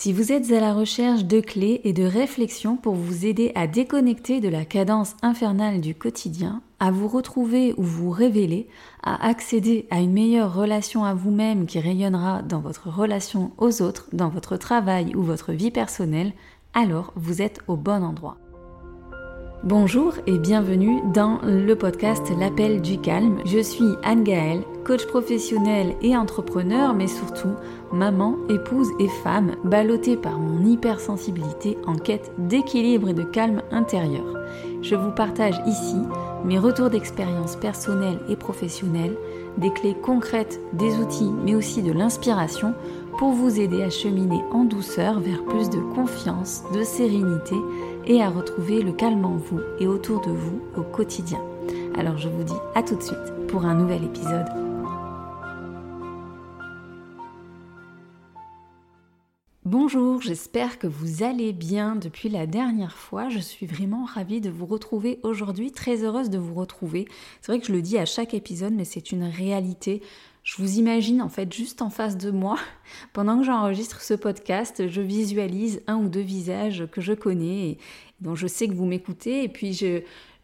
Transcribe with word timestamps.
Si 0.00 0.12
vous 0.12 0.30
êtes 0.30 0.52
à 0.52 0.60
la 0.60 0.74
recherche 0.74 1.24
de 1.24 1.40
clés 1.40 1.80
et 1.82 1.92
de 1.92 2.04
réflexions 2.04 2.76
pour 2.76 2.94
vous 2.94 3.26
aider 3.26 3.50
à 3.56 3.66
déconnecter 3.66 4.40
de 4.40 4.48
la 4.48 4.64
cadence 4.64 5.16
infernale 5.22 5.80
du 5.80 5.96
quotidien, 5.96 6.62
à 6.78 6.92
vous 6.92 7.08
retrouver 7.08 7.74
ou 7.76 7.82
vous 7.82 8.10
révéler, 8.10 8.68
à 9.02 9.26
accéder 9.26 9.88
à 9.90 9.98
une 9.98 10.12
meilleure 10.12 10.54
relation 10.54 11.02
à 11.04 11.14
vous-même 11.14 11.66
qui 11.66 11.80
rayonnera 11.80 12.42
dans 12.42 12.60
votre 12.60 12.88
relation 12.88 13.50
aux 13.58 13.82
autres, 13.82 14.06
dans 14.12 14.28
votre 14.28 14.56
travail 14.56 15.16
ou 15.16 15.22
votre 15.24 15.52
vie 15.52 15.72
personnelle, 15.72 16.32
alors 16.74 17.12
vous 17.16 17.42
êtes 17.42 17.58
au 17.66 17.74
bon 17.74 18.04
endroit. 18.04 18.36
Bonjour 19.64 20.14
et 20.28 20.38
bienvenue 20.38 21.00
dans 21.12 21.40
le 21.42 21.74
podcast 21.74 22.30
L'appel 22.38 22.80
du 22.80 22.96
calme. 22.96 23.40
Je 23.44 23.58
suis 23.58 23.96
Anne 24.04 24.22
Gaëlle, 24.22 24.62
coach 24.84 25.04
professionnel 25.06 25.96
et 26.00 26.16
entrepreneur, 26.16 26.94
mais 26.94 27.08
surtout 27.08 27.54
maman, 27.92 28.36
épouse 28.48 28.88
et 29.00 29.08
femme, 29.24 29.56
ballottée 29.64 30.16
par 30.16 30.38
mon 30.38 30.64
hypersensibilité 30.64 31.76
en 31.88 31.96
quête 31.96 32.30
d'équilibre 32.38 33.08
et 33.08 33.14
de 33.14 33.24
calme 33.24 33.62
intérieur. 33.72 34.26
Je 34.80 34.94
vous 34.94 35.10
partage 35.10 35.60
ici 35.66 35.96
mes 36.44 36.58
retours 36.58 36.88
d'expérience 36.88 37.56
personnelle 37.56 38.20
et 38.28 38.36
professionnelle, 38.36 39.16
des 39.56 39.72
clés 39.72 39.96
concrètes, 40.00 40.60
des 40.72 40.94
outils, 40.98 41.32
mais 41.44 41.56
aussi 41.56 41.82
de 41.82 41.92
l'inspiration 41.92 42.74
pour 43.18 43.32
vous 43.32 43.58
aider 43.58 43.82
à 43.82 43.90
cheminer 43.90 44.40
en 44.52 44.62
douceur 44.62 45.18
vers 45.18 45.42
plus 45.42 45.68
de 45.68 45.80
confiance, 45.80 46.62
de 46.72 46.84
sérénité 46.84 47.56
et 48.08 48.22
à 48.22 48.30
retrouver 48.30 48.82
le 48.82 48.92
calme 48.92 49.24
en 49.24 49.36
vous 49.36 49.60
et 49.78 49.86
autour 49.86 50.22
de 50.22 50.30
vous 50.30 50.62
au 50.76 50.82
quotidien. 50.82 51.40
Alors 51.94 52.16
je 52.16 52.28
vous 52.28 52.42
dis 52.42 52.54
à 52.74 52.82
tout 52.82 52.96
de 52.96 53.02
suite 53.02 53.46
pour 53.48 53.66
un 53.66 53.74
nouvel 53.74 54.02
épisode. 54.04 54.46
Bonjour, 59.64 60.22
j'espère 60.22 60.78
que 60.78 60.86
vous 60.86 61.22
allez 61.22 61.52
bien 61.52 61.94
depuis 61.94 62.30
la 62.30 62.46
dernière 62.46 62.96
fois. 62.96 63.28
Je 63.28 63.38
suis 63.38 63.66
vraiment 63.66 64.06
ravie 64.06 64.40
de 64.40 64.48
vous 64.48 64.64
retrouver 64.64 65.20
aujourd'hui, 65.22 65.72
très 65.72 66.02
heureuse 66.02 66.30
de 66.30 66.38
vous 66.38 66.54
retrouver. 66.54 67.06
C'est 67.42 67.52
vrai 67.52 67.60
que 67.60 67.66
je 67.66 67.72
le 67.72 67.82
dis 67.82 67.98
à 67.98 68.06
chaque 68.06 68.32
épisode, 68.32 68.72
mais 68.72 68.86
c'est 68.86 69.12
une 69.12 69.24
réalité. 69.24 70.00
Je 70.48 70.62
vous 70.62 70.78
imagine 70.78 71.20
en 71.20 71.28
fait 71.28 71.52
juste 71.52 71.82
en 71.82 71.90
face 71.90 72.16
de 72.16 72.30
moi. 72.30 72.56
Pendant 73.12 73.38
que 73.38 73.44
j'enregistre 73.44 74.00
ce 74.00 74.14
podcast, 74.14 74.88
je 74.88 75.02
visualise 75.02 75.82
un 75.86 75.96
ou 75.96 76.08
deux 76.08 76.22
visages 76.22 76.86
que 76.90 77.02
je 77.02 77.12
connais 77.12 77.68
et 77.68 77.78
dont 78.22 78.34
je 78.34 78.46
sais 78.46 78.66
que 78.66 78.72
vous 78.72 78.86
m'écoutez. 78.86 79.44
Et 79.44 79.48
puis 79.50 79.74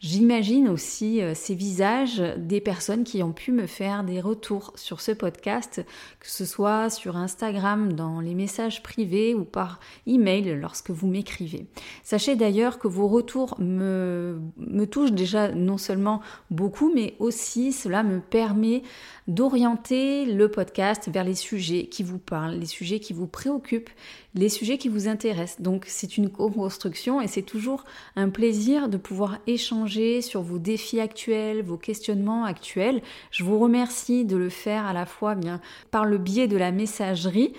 J'imagine 0.05 0.69
aussi 0.69 1.23
euh, 1.23 1.33
ces 1.35 1.55
visages 1.55 2.23
des 2.37 2.61
personnes 2.61 3.05
qui 3.05 3.23
ont 3.23 3.33
pu 3.33 3.53
me 3.53 3.67
faire 3.67 4.05
des 4.05 4.21
retours 4.21 4.75
sur 4.75 5.01
ce 5.01 5.13
podcast, 5.13 5.83
que 6.21 6.29
ce 6.29 6.45
soit 6.45 6.91
sur 6.91 7.17
Instagram, 7.17 7.91
dans 7.95 8.21
les 8.21 8.35
messages 8.35 8.83
privés 8.83 9.35
ou 9.35 9.45
par 9.45 9.81
email 10.07 10.59
lorsque 10.61 10.91
vous 10.91 11.07
m'écrivez. 11.07 11.65
Sachez 12.03 12.37
d'ailleurs 12.37 12.79
que 12.79 12.87
vos 12.87 13.09
retours 13.09 13.57
me 13.59 14.85
touchent 14.91 15.13
déjà 15.13 15.53
non 15.53 15.79
seulement 15.79 16.21
beaucoup, 16.51 16.93
mais 16.95 17.15
aussi 17.19 17.73
cela 17.73 18.03
me 18.03 18.21
permet 18.21 18.83
d'orienter 19.27 20.27
le 20.27 20.51
podcast 20.51 21.09
vers 21.11 21.25
les 21.25 21.35
sujets 21.35 21.87
qui 21.87 22.03
vous 22.03 22.19
parlent, 22.19 22.57
les 22.57 22.67
sujets 22.67 23.01
qui 23.01 23.15
vous 23.15 23.27
préoccupent, 23.27 23.91
les 24.35 24.51
sujets 24.51 24.77
qui 24.77 24.89
vous 24.89 25.09
intéressent. 25.09 25.63
Donc 25.63 25.85
c'est 25.87 26.19
une 26.19 26.29
co-construction 26.29 27.21
et 27.21 27.27
c'est 27.27 27.43
toujours 27.43 27.85
un 28.17 28.29
plaisir 28.29 28.89
de 28.89 28.99
pouvoir 28.99 29.39
échanger 29.47 30.21
sur 30.21 30.43
vos 30.43 30.59
défis 30.59 31.01
actuels, 31.01 31.63
vos 31.63 31.79
questionnements 31.79 32.45
actuels. 32.45 33.01
Je 33.31 33.45
vous 33.45 33.59
remercie 33.59 34.25
de 34.27 34.37
le 34.37 34.51
faire 34.51 34.85
à 34.85 34.93
la 34.93 35.07
fois 35.07 35.35
bien 35.35 35.61
par 35.91 36.05
le 36.05 36.19
biais 36.19 36.49
de 36.49 36.57
la 36.59 36.71
messagerie 36.71 37.55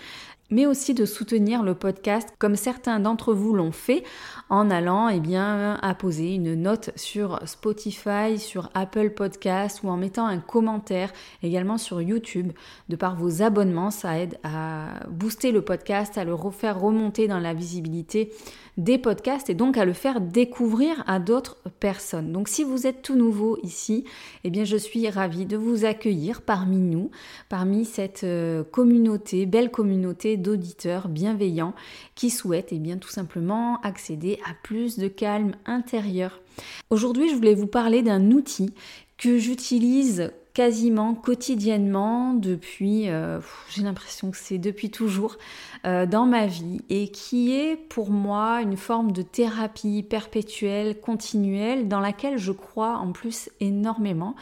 mais 0.52 0.66
aussi 0.66 0.94
de 0.94 1.06
soutenir 1.06 1.64
le 1.64 1.76
podcast 1.76 2.30
comme 2.38 2.56
certains 2.56 3.00
d'entre 3.00 3.34
vous 3.34 3.54
l'ont 3.54 3.72
fait 3.72 4.04
en 4.50 4.70
allant 4.70 5.10
eh 5.10 5.20
bien, 5.20 5.76
apposer 5.82 6.36
une 6.36 6.54
note 6.56 6.92
sur 6.96 7.40
Spotify, 7.46 8.38
sur 8.38 8.70
Apple 8.74 9.12
Podcast 9.12 9.82
ou 9.84 9.90
en 9.90 9.98
mettant 9.98 10.28
un 10.28 10.40
commentaire 10.40 11.12
également 11.42 11.78
sur 11.78 12.02
YouTube. 12.02 12.52
De 12.90 12.96
par 12.96 13.16
vos 13.16 13.42
abonnements, 13.42 13.92
ça 13.92 14.20
aide 14.20 14.38
à 14.44 15.08
booster 15.10 15.52
le 15.52 15.62
podcast, 15.62 16.18
à 16.18 16.24
le 16.24 16.34
refaire 16.34 16.80
remonter 16.80 17.28
dans 17.28 17.40
la 17.40 17.54
visibilité 17.54 18.32
des 18.78 18.98
podcasts 18.98 19.50
et 19.50 19.54
donc 19.54 19.78
à 19.78 19.86
le 19.86 19.94
faire 19.94 20.20
découvrir 20.20 21.04
à 21.08 21.20
d'autres 21.20 21.58
personnes. 21.80 22.32
Donc 22.32 22.50
si 22.50 22.64
vous 22.64 22.86
êtes 22.86 23.02
tout 23.02 23.16
nouveau 23.16 23.58
ici, 23.64 24.04
eh 24.44 24.50
bien 24.50 24.66
je 24.66 24.76
suis 24.76 25.10
ravie 25.10 25.46
de 25.46 25.56
vous 25.56 25.86
accueillir 25.86 26.42
parmi 26.42 26.78
nous, 26.78 27.10
parmi 27.48 27.86
cette 27.86 28.26
euh, 28.26 28.64
communauté, 28.64 29.46
belle 29.46 29.72
communauté 29.72 30.35
d'auditeurs 30.38 31.08
bienveillants 31.08 31.74
qui 32.16 32.30
souhaitent 32.30 32.72
eh 32.72 32.80
bien 32.80 32.98
tout 32.98 33.10
simplement 33.10 33.80
accéder 33.82 34.40
à 34.46 34.54
plus 34.64 34.98
de 34.98 35.08
calme 35.08 35.56
intérieur. 35.66 36.42
Aujourd'hui, 36.90 37.30
je 37.30 37.36
voulais 37.36 37.56
vous 37.56 37.68
parler 37.68 38.02
d'un 38.02 38.32
outil 38.32 38.74
que 39.18 39.38
j'utilise 39.38 40.32
quasiment 40.56 41.14
quotidiennement 41.16 42.34
depuis, 42.34 43.10
euh, 43.10 43.40
j'ai 43.70 43.84
l'impression 43.84 44.32
que 44.32 44.38
c'est 44.38 44.58
depuis 44.58 44.90
toujours, 44.90 45.38
euh, 45.86 46.06
dans 46.06 46.26
ma 46.26 46.48
vie 46.48 46.80
et 46.90 47.10
qui 47.10 47.54
est 47.54 47.76
pour 47.76 48.10
moi 48.10 48.62
une 48.62 48.78
forme 48.78 49.12
de 49.12 49.22
thérapie 49.22 50.02
perpétuelle, 50.02 51.00
continuelle, 51.00 51.90
dans 51.90 52.00
laquelle 52.00 52.38
je 52.38 52.54
crois 52.54 52.98
en 52.98 53.12
plus 53.12 53.50
énormément. 53.60 54.34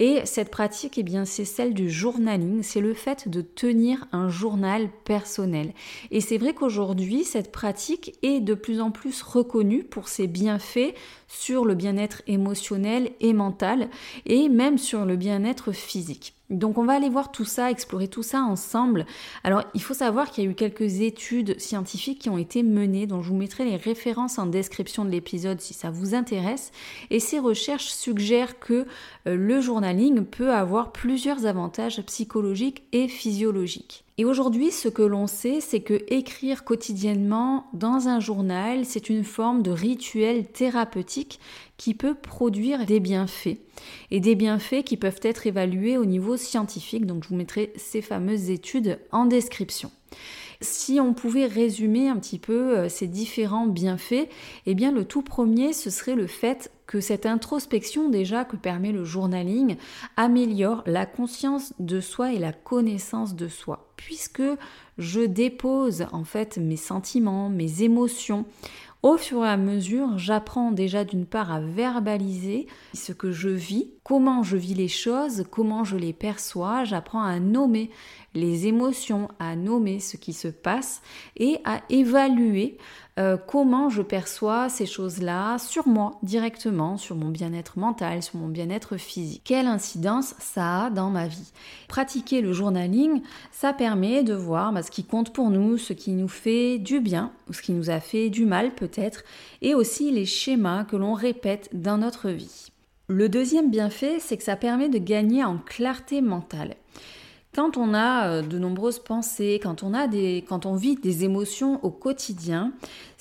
Et 0.00 0.20
cette 0.24 0.50
pratique, 0.50 0.98
eh 0.98 1.04
bien, 1.04 1.24
c'est 1.24 1.44
celle 1.44 1.74
du 1.74 1.88
journaling, 1.88 2.64
c'est 2.64 2.80
le 2.80 2.92
fait 2.92 3.28
de 3.28 3.40
tenir 3.40 4.06
un 4.10 4.28
journal 4.28 4.88
personnel. 5.04 5.74
Et 6.10 6.20
c'est 6.20 6.38
vrai 6.38 6.54
qu'aujourd'hui, 6.54 7.22
cette 7.22 7.52
pratique 7.52 8.18
est 8.22 8.40
de 8.40 8.54
plus 8.54 8.80
en 8.80 8.90
plus 8.90 9.22
reconnue 9.22 9.84
pour 9.84 10.08
ses 10.08 10.26
bienfaits 10.26 10.92
sur 11.32 11.64
le 11.64 11.74
bien-être 11.74 12.22
émotionnel 12.26 13.10
et 13.20 13.32
mental 13.32 13.88
et 14.26 14.48
même 14.48 14.78
sur 14.78 15.04
le 15.06 15.16
bien-être 15.16 15.72
physique. 15.72 16.34
Donc 16.52 16.78
on 16.78 16.84
va 16.84 16.92
aller 16.92 17.08
voir 17.08 17.32
tout 17.32 17.44
ça, 17.44 17.70
explorer 17.70 18.08
tout 18.08 18.22
ça 18.22 18.42
ensemble. 18.42 19.06
Alors 19.42 19.62
il 19.74 19.82
faut 19.82 19.94
savoir 19.94 20.30
qu'il 20.30 20.44
y 20.44 20.46
a 20.46 20.50
eu 20.50 20.54
quelques 20.54 21.00
études 21.00 21.58
scientifiques 21.58 22.20
qui 22.20 22.30
ont 22.30 22.38
été 22.38 22.62
menées, 22.62 23.06
dont 23.06 23.22
je 23.22 23.30
vous 23.30 23.36
mettrai 23.36 23.64
les 23.64 23.76
références 23.76 24.38
en 24.38 24.46
description 24.46 25.04
de 25.04 25.10
l'épisode 25.10 25.60
si 25.60 25.74
ça 25.74 25.90
vous 25.90 26.14
intéresse. 26.14 26.70
Et 27.10 27.20
ces 27.20 27.38
recherches 27.38 27.88
suggèrent 27.88 28.58
que 28.58 28.86
euh, 29.26 29.36
le 29.36 29.60
journaling 29.60 30.24
peut 30.24 30.52
avoir 30.52 30.92
plusieurs 30.92 31.46
avantages 31.46 32.02
psychologiques 32.02 32.84
et 32.92 33.08
physiologiques. 33.08 34.04
Et 34.18 34.26
aujourd'hui, 34.26 34.70
ce 34.70 34.88
que 34.88 35.02
l'on 35.02 35.26
sait, 35.26 35.60
c'est 35.60 35.80
que 35.80 36.04
écrire 36.08 36.64
quotidiennement 36.64 37.66
dans 37.72 38.08
un 38.08 38.20
journal, 38.20 38.84
c'est 38.84 39.08
une 39.08 39.24
forme 39.24 39.62
de 39.62 39.70
rituel 39.70 40.46
thérapeutique 40.46 41.40
qui 41.76 41.94
peut 41.94 42.14
produire 42.14 42.86
des 42.86 43.00
bienfaits. 43.00 43.58
Et 44.10 44.20
des 44.20 44.34
bienfaits 44.34 44.84
qui 44.84 44.96
peuvent 44.96 45.20
être 45.22 45.46
évalués 45.46 45.96
au 45.96 46.04
niveau 46.04 46.36
scientifique. 46.36 47.06
Donc 47.06 47.24
je 47.24 47.28
vous 47.28 47.36
mettrai 47.36 47.72
ces 47.76 48.02
fameuses 48.02 48.50
études 48.50 48.98
en 49.10 49.26
description. 49.26 49.90
Si 50.60 51.00
on 51.00 51.12
pouvait 51.12 51.46
résumer 51.46 52.08
un 52.08 52.16
petit 52.16 52.38
peu 52.38 52.78
euh, 52.78 52.88
ces 52.88 53.08
différents 53.08 53.66
bienfaits, 53.66 54.28
eh 54.66 54.74
bien 54.74 54.92
le 54.92 55.04
tout 55.04 55.22
premier, 55.22 55.72
ce 55.72 55.90
serait 55.90 56.14
le 56.14 56.28
fait 56.28 56.70
que 56.86 57.00
cette 57.00 57.26
introspection 57.26 58.08
déjà 58.08 58.44
que 58.44 58.56
permet 58.56 58.92
le 58.92 59.04
journaling 59.04 59.76
améliore 60.16 60.84
la 60.86 61.04
conscience 61.04 61.72
de 61.80 62.00
soi 62.00 62.32
et 62.32 62.38
la 62.38 62.52
connaissance 62.52 63.34
de 63.34 63.48
soi, 63.48 63.92
puisque 63.96 64.42
je 64.98 65.20
dépose 65.22 66.06
en 66.12 66.22
fait 66.22 66.58
mes 66.58 66.76
sentiments, 66.76 67.48
mes 67.48 67.82
émotions 67.82 68.44
au 69.02 69.16
fur 69.16 69.44
et 69.44 69.48
à 69.48 69.56
mesure, 69.56 70.16
j'apprends 70.16 70.70
déjà 70.70 71.04
d'une 71.04 71.26
part 71.26 71.52
à 71.52 71.60
verbaliser 71.60 72.66
ce 72.94 73.12
que 73.12 73.32
je 73.32 73.48
vis, 73.48 73.90
comment 74.04 74.42
je 74.42 74.56
vis 74.56 74.74
les 74.74 74.88
choses, 74.88 75.44
comment 75.50 75.84
je 75.84 75.96
les 75.96 76.12
perçois, 76.12 76.84
j'apprends 76.84 77.22
à 77.22 77.38
nommer 77.38 77.90
les 78.34 78.66
émotions, 78.66 79.28
à 79.38 79.56
nommer 79.56 80.00
ce 80.00 80.16
qui 80.16 80.32
se 80.32 80.48
passe 80.48 81.02
et 81.36 81.58
à 81.64 81.82
évaluer 81.90 82.78
euh, 83.18 83.36
comment 83.36 83.90
je 83.90 84.00
perçois 84.00 84.70
ces 84.70 84.86
choses-là 84.86 85.58
sur 85.58 85.86
moi 85.86 86.18
directement, 86.22 86.96
sur 86.96 87.14
mon 87.14 87.28
bien-être 87.28 87.78
mental, 87.78 88.22
sur 88.22 88.38
mon 88.38 88.48
bien-être 88.48 88.96
physique. 88.96 89.42
Quelle 89.44 89.66
incidence 89.66 90.34
ça 90.38 90.86
a 90.86 90.90
dans 90.90 91.10
ma 91.10 91.26
vie? 91.26 91.52
Pratiquer 91.88 92.40
le 92.40 92.54
journaling, 92.54 93.20
ça 93.50 93.74
permet 93.74 94.22
de 94.22 94.34
voir 94.34 94.72
bah, 94.72 94.82
ce 94.82 94.90
qui 94.90 95.04
compte 95.04 95.34
pour 95.34 95.50
nous, 95.50 95.76
ce 95.76 95.92
qui 95.92 96.12
nous 96.12 96.28
fait 96.28 96.78
du 96.78 97.00
bien 97.00 97.32
ou 97.50 97.52
ce 97.52 97.60
qui 97.60 97.72
nous 97.72 97.90
a 97.90 98.00
fait 98.00 98.30
du 98.30 98.46
mal 98.46 98.74
peut-être, 98.74 99.24
et 99.60 99.74
aussi 99.74 100.10
les 100.10 100.26
schémas 100.26 100.84
que 100.84 100.96
l'on 100.96 101.12
répète 101.12 101.68
dans 101.74 101.98
notre 101.98 102.30
vie. 102.30 102.71
Le 103.14 103.28
deuxième 103.28 103.70
bienfait, 103.70 104.16
c'est 104.20 104.38
que 104.38 104.42
ça 104.42 104.56
permet 104.56 104.88
de 104.88 104.96
gagner 104.96 105.44
en 105.44 105.58
clarté 105.58 106.22
mentale. 106.22 106.76
Quand 107.54 107.76
on 107.76 107.92
a 107.92 108.26
euh, 108.28 108.42
de 108.42 108.58
nombreuses 108.58 109.00
pensées, 109.00 109.60
quand 109.62 109.82
on, 109.82 110.74
vit 110.76 110.96
des 110.96 111.22
émotions 111.22 111.78
au 111.84 111.90
quotidien, 111.90 112.72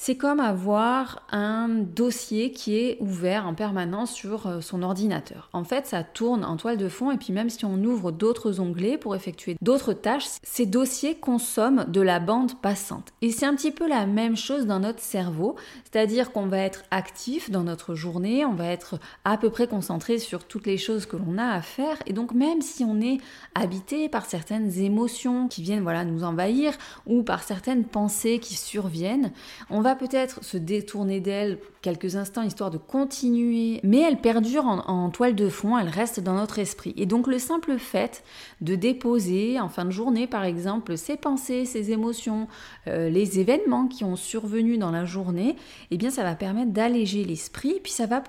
c'est 0.03 0.15
comme 0.15 0.39
avoir 0.39 1.21
un 1.31 1.67
dossier 1.67 2.51
qui 2.51 2.75
est 2.75 2.97
ouvert 3.01 3.45
en 3.45 3.53
permanence 3.53 4.11
sur 4.11 4.47
euh, 4.47 4.59
son 4.59 4.81
ordinateur. 4.81 5.47
En 5.53 5.63
fait, 5.63 5.85
ça 5.85 6.01
tourne 6.03 6.43
en 6.43 6.57
toile 6.57 6.77
de 6.77 6.89
fond 6.89 7.11
et 7.11 7.17
puis 7.17 7.31
même 7.31 7.51
si 7.51 7.65
on 7.65 7.75
ouvre 7.83 8.11
d'autres 8.11 8.59
onglets 8.59 8.97
pour 8.97 9.15
effectuer 9.15 9.57
d'autres 9.61 9.93
tâches, 9.93 10.25
ces 10.41 10.65
dossiers 10.65 11.13
consomment 11.13 11.85
de 11.87 12.01
la 12.01 12.19
bande 12.19 12.59
passante. 12.61 13.09
Et 13.21 13.29
c'est 13.29 13.45
un 13.45 13.53
petit 13.53 13.69
peu 13.69 13.87
la 13.87 14.07
même 14.07 14.35
chose 14.35 14.65
dans 14.65 14.79
notre 14.79 15.01
cerveau, 15.01 15.55
c'est-à-dire 15.83 16.31
qu'on 16.31 16.47
va 16.47 16.57
être 16.57 16.81
actif 16.89 17.51
dans 17.51 17.63
notre 17.63 17.93
journée, 17.93 18.43
on 18.43 18.55
va 18.55 18.69
être 18.69 18.99
à 19.23 19.37
peu 19.37 19.51
près 19.51 19.67
concentré 19.67 20.17
sur 20.17 20.45
toutes 20.45 20.65
les 20.65 20.79
choses 20.79 21.05
que 21.05 21.15
l'on 21.15 21.37
a 21.37 21.45
à 21.45 21.61
faire 21.61 21.97
et 22.07 22.13
donc 22.13 22.33
même 22.33 22.63
si 22.63 22.83
on 22.83 22.99
est 23.01 23.19
habité 23.53 24.09
par 24.09 24.25
certaines 24.25 24.79
émotions 24.79 25.47
qui 25.47 25.61
viennent 25.61 25.83
voilà 25.83 26.05
nous 26.05 26.23
envahir 26.23 26.73
ou 27.05 27.21
par 27.21 27.43
certaines 27.43 27.85
pensées 27.85 28.39
qui 28.39 28.55
surviennent, 28.55 29.31
on 29.69 29.81
va 29.81 29.90
peut-être 29.95 30.43
se 30.43 30.57
détourner 30.57 31.19
d'elles 31.19 31.57
quelques 31.81 32.15
instants 32.15 32.43
histoire 32.43 32.69
de 32.69 32.77
continuer, 32.77 33.79
mais 33.83 33.99
elles 33.99 34.21
perdurent 34.21 34.65
en, 34.65 35.09
toile 35.09 35.35
de 35.35 35.49
fond, 35.49 35.77
elles 35.77 35.89
restent 35.89 36.19
dans 36.19 36.35
notre 36.35 36.59
esprit. 36.59 36.93
Et 36.97 37.05
donc 37.05 37.27
le 37.27 37.39
simple 37.39 37.77
fait 37.77 38.23
de 38.61 38.75
déposer 38.75 39.59
en 39.59 39.69
fin 39.69 39.85
de 39.85 39.91
journée 39.91 40.27
par 40.27 40.43
exemple 40.43 40.97
ces 40.97 41.17
pensées, 41.17 41.65
ces 41.65 41.91
émotions, 41.91 42.47
euh, 42.87 43.09
les 43.09 43.39
événements 43.39 43.87
qui 43.87 44.03
ont 44.03 44.15
survenu 44.15 44.77
dans 44.77 44.91
la 44.91 45.05
journée, 45.05 45.55
eh 45.89 45.97
bien 45.97 46.09
ça 46.09 46.23
va 46.23 46.35
permettre 46.35 46.71
d'alléger 46.71 47.23
l'esprit, 47.23 47.79
puis 47.81 47.91
ça 47.91 48.05
va 48.05 48.21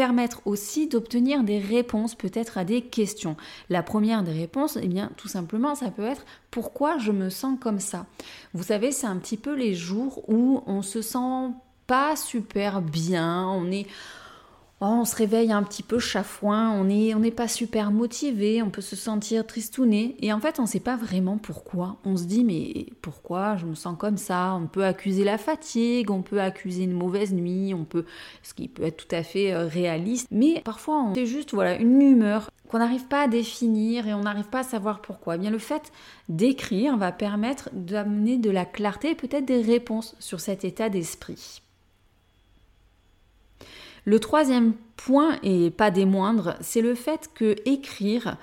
permettre 0.00 0.40
aussi 0.46 0.86
d'obtenir 0.86 1.44
des 1.44 1.58
réponses 1.58 2.14
peut-être 2.14 2.56
à 2.56 2.64
des 2.64 2.80
questions. 2.80 3.36
La 3.68 3.82
première 3.82 4.22
des 4.22 4.32
réponses, 4.32 4.78
eh 4.80 4.88
bien 4.88 5.10
tout 5.18 5.28
simplement, 5.28 5.74
ça 5.74 5.90
peut 5.90 6.06
être 6.06 6.24
pourquoi 6.50 6.96
je 6.96 7.12
me 7.12 7.28
sens 7.28 7.58
comme 7.60 7.80
ça? 7.80 8.06
Vous 8.54 8.62
savez, 8.62 8.92
c'est 8.92 9.06
un 9.06 9.18
petit 9.18 9.36
peu 9.36 9.54
les 9.54 9.74
jours 9.74 10.26
où 10.26 10.62
on 10.66 10.80
se 10.80 11.02
sent 11.02 11.52
pas 11.86 12.16
super 12.16 12.80
bien, 12.80 13.46
on 13.46 13.70
est 13.70 13.86
Oh, 14.82 14.86
on 14.86 15.04
se 15.04 15.14
réveille 15.14 15.52
un 15.52 15.62
petit 15.62 15.82
peu 15.82 15.98
chafouin, 15.98 16.70
on 16.70 16.84
n'est 16.84 17.14
on 17.14 17.20
pas 17.32 17.48
super 17.48 17.90
motivé, 17.90 18.62
on 18.62 18.70
peut 18.70 18.80
se 18.80 18.96
sentir 18.96 19.46
tristouné. 19.46 20.16
Et 20.20 20.32
en 20.32 20.40
fait, 20.40 20.58
on 20.58 20.62
ne 20.62 20.66
sait 20.66 20.80
pas 20.80 20.96
vraiment 20.96 21.36
pourquoi. 21.36 21.98
On 22.06 22.16
se 22.16 22.24
dit, 22.24 22.44
mais 22.44 22.86
pourquoi 23.02 23.58
je 23.58 23.66
me 23.66 23.74
sens 23.74 23.94
comme 23.98 24.16
ça? 24.16 24.54
On 24.54 24.66
peut 24.66 24.86
accuser 24.86 25.22
la 25.22 25.36
fatigue, 25.36 26.10
on 26.10 26.22
peut 26.22 26.40
accuser 26.40 26.84
une 26.84 26.94
mauvaise 26.94 27.34
nuit, 27.34 27.74
on 27.74 27.84
peut, 27.84 28.06
ce 28.42 28.54
qui 28.54 28.68
peut 28.68 28.84
être 28.84 29.06
tout 29.06 29.14
à 29.14 29.22
fait 29.22 29.52
euh, 29.52 29.66
réaliste. 29.66 30.28
Mais 30.30 30.62
parfois, 30.64 31.12
c'est 31.14 31.26
juste 31.26 31.52
voilà, 31.52 31.76
une 31.76 32.00
humeur 32.00 32.50
qu'on 32.68 32.78
n'arrive 32.78 33.06
pas 33.06 33.24
à 33.24 33.28
définir 33.28 34.08
et 34.08 34.14
on 34.14 34.20
n'arrive 34.20 34.48
pas 34.48 34.60
à 34.60 34.64
savoir 34.64 35.02
pourquoi. 35.02 35.34
Eh 35.34 35.38
bien, 35.38 35.50
le 35.50 35.58
fait 35.58 35.92
d'écrire 36.30 36.96
va 36.96 37.12
permettre 37.12 37.68
d'amener 37.74 38.38
de 38.38 38.48
la 38.50 38.64
clarté 38.64 39.10
et 39.10 39.14
peut-être 39.14 39.44
des 39.44 39.60
réponses 39.60 40.16
sur 40.20 40.40
cet 40.40 40.64
état 40.64 40.88
d'esprit. 40.88 41.60
Le 44.04 44.18
troisième 44.18 44.72
point, 44.96 45.38
et 45.42 45.70
pas 45.70 45.90
des 45.90 46.04
moindres, 46.04 46.56
c'est 46.60 46.80
le 46.80 46.94
fait 46.94 47.30
que 47.34 47.56
écrire 47.64 48.36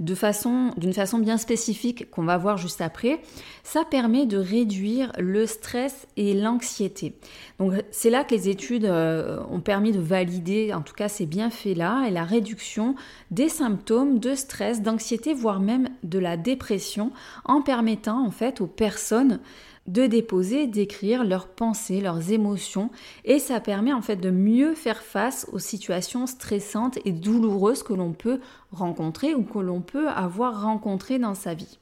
d'une 0.00 0.16
façon 0.16 1.18
bien 1.18 1.36
spécifique 1.36 2.10
qu'on 2.10 2.24
va 2.24 2.36
voir 2.36 2.56
juste 2.56 2.80
après, 2.80 3.20
ça 3.62 3.84
permet 3.84 4.26
de 4.26 4.38
réduire 4.38 5.12
le 5.18 5.46
stress 5.46 6.08
et 6.16 6.34
l'anxiété. 6.34 7.16
Donc 7.60 7.74
c'est 7.92 8.10
là 8.10 8.24
que 8.24 8.34
les 8.34 8.48
études 8.48 8.86
euh, 8.86 9.40
ont 9.50 9.60
permis 9.60 9.92
de 9.92 10.00
valider, 10.00 10.74
en 10.74 10.82
tout 10.82 10.94
cas 10.94 11.08
ces 11.08 11.26
bienfaits-là, 11.26 12.06
et 12.08 12.10
la 12.10 12.24
réduction 12.24 12.96
des 13.30 13.48
symptômes 13.48 14.18
de 14.18 14.34
stress, 14.34 14.82
d'anxiété, 14.82 15.32
voire 15.32 15.60
même 15.60 15.88
de 16.02 16.18
la 16.18 16.36
dépression, 16.36 17.12
en 17.44 17.62
permettant 17.62 18.26
en 18.26 18.30
fait 18.32 18.60
aux 18.60 18.66
personnes 18.66 19.38
de 19.86 20.06
déposer, 20.06 20.66
d'écrire 20.66 21.24
leurs 21.24 21.48
pensées, 21.48 22.00
leurs 22.00 22.32
émotions, 22.32 22.90
et 23.24 23.38
ça 23.38 23.60
permet 23.60 23.92
en 23.92 24.02
fait 24.02 24.16
de 24.16 24.30
mieux 24.30 24.74
faire 24.74 25.02
face 25.02 25.46
aux 25.52 25.58
situations 25.58 26.26
stressantes 26.26 26.98
et 27.04 27.12
douloureuses 27.12 27.82
que 27.82 27.92
l'on 27.92 28.12
peut 28.12 28.40
rencontrer 28.72 29.34
ou 29.34 29.42
que 29.42 29.58
l'on 29.58 29.82
peut 29.82 30.08
avoir 30.08 30.62
rencontrées 30.62 31.18
dans 31.18 31.34
sa 31.34 31.54
vie. 31.54 31.78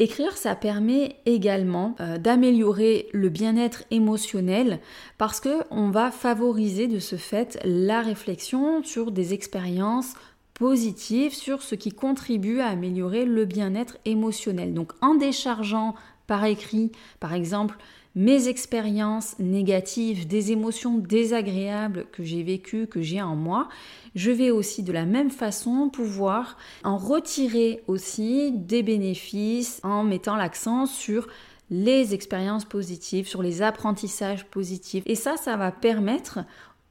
Écrire, 0.00 0.34
ça 0.38 0.54
permet 0.54 1.16
également 1.26 1.94
euh, 2.00 2.16
d'améliorer 2.16 3.08
le 3.12 3.28
bien-être 3.28 3.84
émotionnel 3.90 4.80
parce 5.18 5.40
que 5.40 5.62
on 5.70 5.90
va 5.90 6.10
favoriser 6.10 6.88
de 6.88 6.98
ce 6.98 7.16
fait 7.16 7.60
la 7.66 8.00
réflexion 8.00 8.82
sur 8.82 9.10
des 9.10 9.34
expériences 9.34 10.14
positives, 10.54 11.34
sur 11.34 11.62
ce 11.62 11.74
qui 11.74 11.90
contribue 11.90 12.60
à 12.60 12.68
améliorer 12.68 13.26
le 13.26 13.44
bien-être 13.44 13.98
émotionnel. 14.06 14.72
Donc 14.72 14.92
en 15.02 15.16
déchargeant 15.16 15.94
par 16.30 16.44
écrit, 16.44 16.92
par 17.18 17.34
exemple, 17.34 17.76
mes 18.14 18.46
expériences 18.46 19.36
négatives, 19.40 20.28
des 20.28 20.52
émotions 20.52 20.96
désagréables 20.96 22.06
que 22.12 22.22
j'ai 22.22 22.44
vécues, 22.44 22.86
que 22.86 23.02
j'ai 23.02 23.20
en 23.20 23.34
moi, 23.34 23.68
je 24.14 24.30
vais 24.30 24.52
aussi 24.52 24.84
de 24.84 24.92
la 24.92 25.06
même 25.06 25.32
façon 25.32 25.88
pouvoir 25.88 26.56
en 26.84 26.98
retirer 26.98 27.82
aussi 27.88 28.52
des 28.52 28.84
bénéfices 28.84 29.80
en 29.82 30.04
mettant 30.04 30.36
l'accent 30.36 30.86
sur 30.86 31.26
les 31.68 32.14
expériences 32.14 32.64
positives, 32.64 33.26
sur 33.26 33.42
les 33.42 33.60
apprentissages 33.60 34.46
positifs. 34.46 35.02
Et 35.06 35.16
ça, 35.16 35.36
ça 35.36 35.56
va 35.56 35.72
permettre 35.72 36.38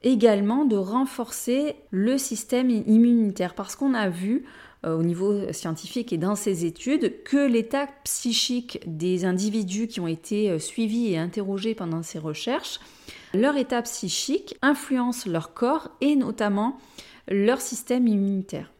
également 0.02 0.66
de 0.66 0.76
renforcer 0.76 1.76
le 1.90 2.18
système 2.18 2.68
immunitaire 2.68 3.54
parce 3.54 3.74
qu'on 3.74 3.94
a 3.94 4.10
vu 4.10 4.44
au 4.86 5.02
niveau 5.02 5.52
scientifique 5.52 6.12
et 6.12 6.18
dans 6.18 6.34
ces 6.34 6.64
études 6.64 7.22
que 7.22 7.46
l'état 7.46 7.86
psychique 8.04 8.80
des 8.86 9.24
individus 9.24 9.88
qui 9.88 10.00
ont 10.00 10.06
été 10.06 10.50
euh, 10.50 10.58
suivis 10.58 11.12
et 11.12 11.18
interrogés 11.18 11.74
pendant 11.74 12.02
ces 12.02 12.18
recherches, 12.18 12.80
leur 13.34 13.56
état 13.56 13.82
psychique 13.82 14.56
influence 14.62 15.26
leur 15.26 15.54
corps 15.54 15.90
et 16.00 16.16
notamment 16.16 16.78
leur 17.28 17.60
système 17.60 18.08
immunitaire. 18.08 18.70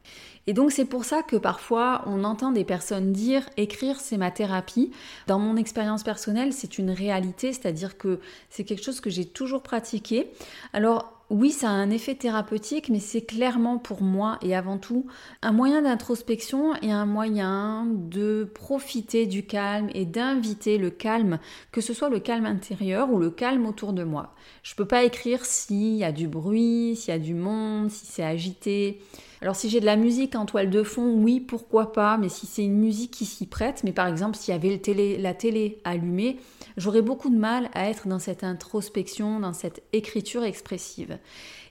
Et 0.46 0.52
donc 0.52 0.72
c'est 0.72 0.86
pour 0.86 1.04
ça 1.04 1.22
que 1.22 1.36
parfois 1.36 2.02
on 2.06 2.24
entend 2.24 2.50
des 2.50 2.64
personnes 2.64 3.12
dire 3.12 3.48
écrire 3.56 4.00
c'est 4.00 4.16
ma 4.16 4.30
thérapie. 4.30 4.90
Dans 5.26 5.38
mon 5.38 5.56
expérience 5.56 6.02
personnelle, 6.02 6.52
c'est 6.52 6.78
une 6.78 6.90
réalité, 6.90 7.52
c'est-à-dire 7.52 7.98
que 7.98 8.18
c'est 8.48 8.64
quelque 8.64 8.82
chose 8.82 9.00
que 9.00 9.10
j'ai 9.10 9.26
toujours 9.26 9.62
pratiqué. 9.62 10.30
Alors 10.72 11.19
oui, 11.30 11.52
ça 11.52 11.68
a 11.68 11.72
un 11.72 11.90
effet 11.90 12.16
thérapeutique, 12.16 12.88
mais 12.88 12.98
c'est 12.98 13.22
clairement 13.22 13.78
pour 13.78 14.02
moi 14.02 14.36
et 14.42 14.56
avant 14.56 14.78
tout 14.78 15.06
un 15.42 15.52
moyen 15.52 15.82
d'introspection 15.82 16.74
et 16.82 16.90
un 16.90 17.06
moyen 17.06 17.86
de 17.86 18.50
profiter 18.52 19.26
du 19.26 19.46
calme 19.46 19.90
et 19.94 20.04
d'inviter 20.04 20.76
le 20.76 20.90
calme, 20.90 21.38
que 21.70 21.80
ce 21.80 21.94
soit 21.94 22.08
le 22.08 22.18
calme 22.18 22.46
intérieur 22.46 23.12
ou 23.12 23.18
le 23.20 23.30
calme 23.30 23.66
autour 23.66 23.92
de 23.92 24.02
moi. 24.02 24.34
Je 24.64 24.74
peux 24.74 24.86
pas 24.86 25.04
écrire 25.04 25.44
s'il 25.44 25.94
y 25.94 26.04
a 26.04 26.10
du 26.10 26.26
bruit, 26.26 26.96
s'il 26.96 27.14
y 27.14 27.16
a 27.16 27.20
du 27.20 27.34
monde, 27.34 27.90
si 27.90 28.06
c'est 28.06 28.24
agité. 28.24 29.00
Alors 29.40 29.56
si 29.56 29.70
j'ai 29.70 29.80
de 29.80 29.86
la 29.86 29.96
musique 29.96 30.34
en 30.34 30.44
toile 30.44 30.68
de 30.68 30.82
fond, 30.82 31.14
oui, 31.14 31.40
pourquoi 31.40 31.92
pas, 31.92 32.18
mais 32.18 32.28
si 32.28 32.46
c'est 32.46 32.64
une 32.64 32.78
musique 32.78 33.12
qui 33.12 33.24
s'y 33.24 33.46
prête, 33.46 33.82
mais 33.84 33.92
par 33.92 34.06
exemple 34.06 34.36
s'il 34.36 34.52
y 34.52 34.56
avait 34.56 34.80
la 35.18 35.32
télé 35.32 35.80
allumée, 35.84 36.38
j'aurais 36.76 37.00
beaucoup 37.02 37.30
de 37.30 37.38
mal 37.38 37.70
à 37.72 37.88
être 37.88 38.06
dans 38.06 38.18
cette 38.18 38.44
introspection, 38.44 39.40
dans 39.40 39.54
cette 39.54 39.82
écriture 39.92 40.44
expressive. 40.44 41.18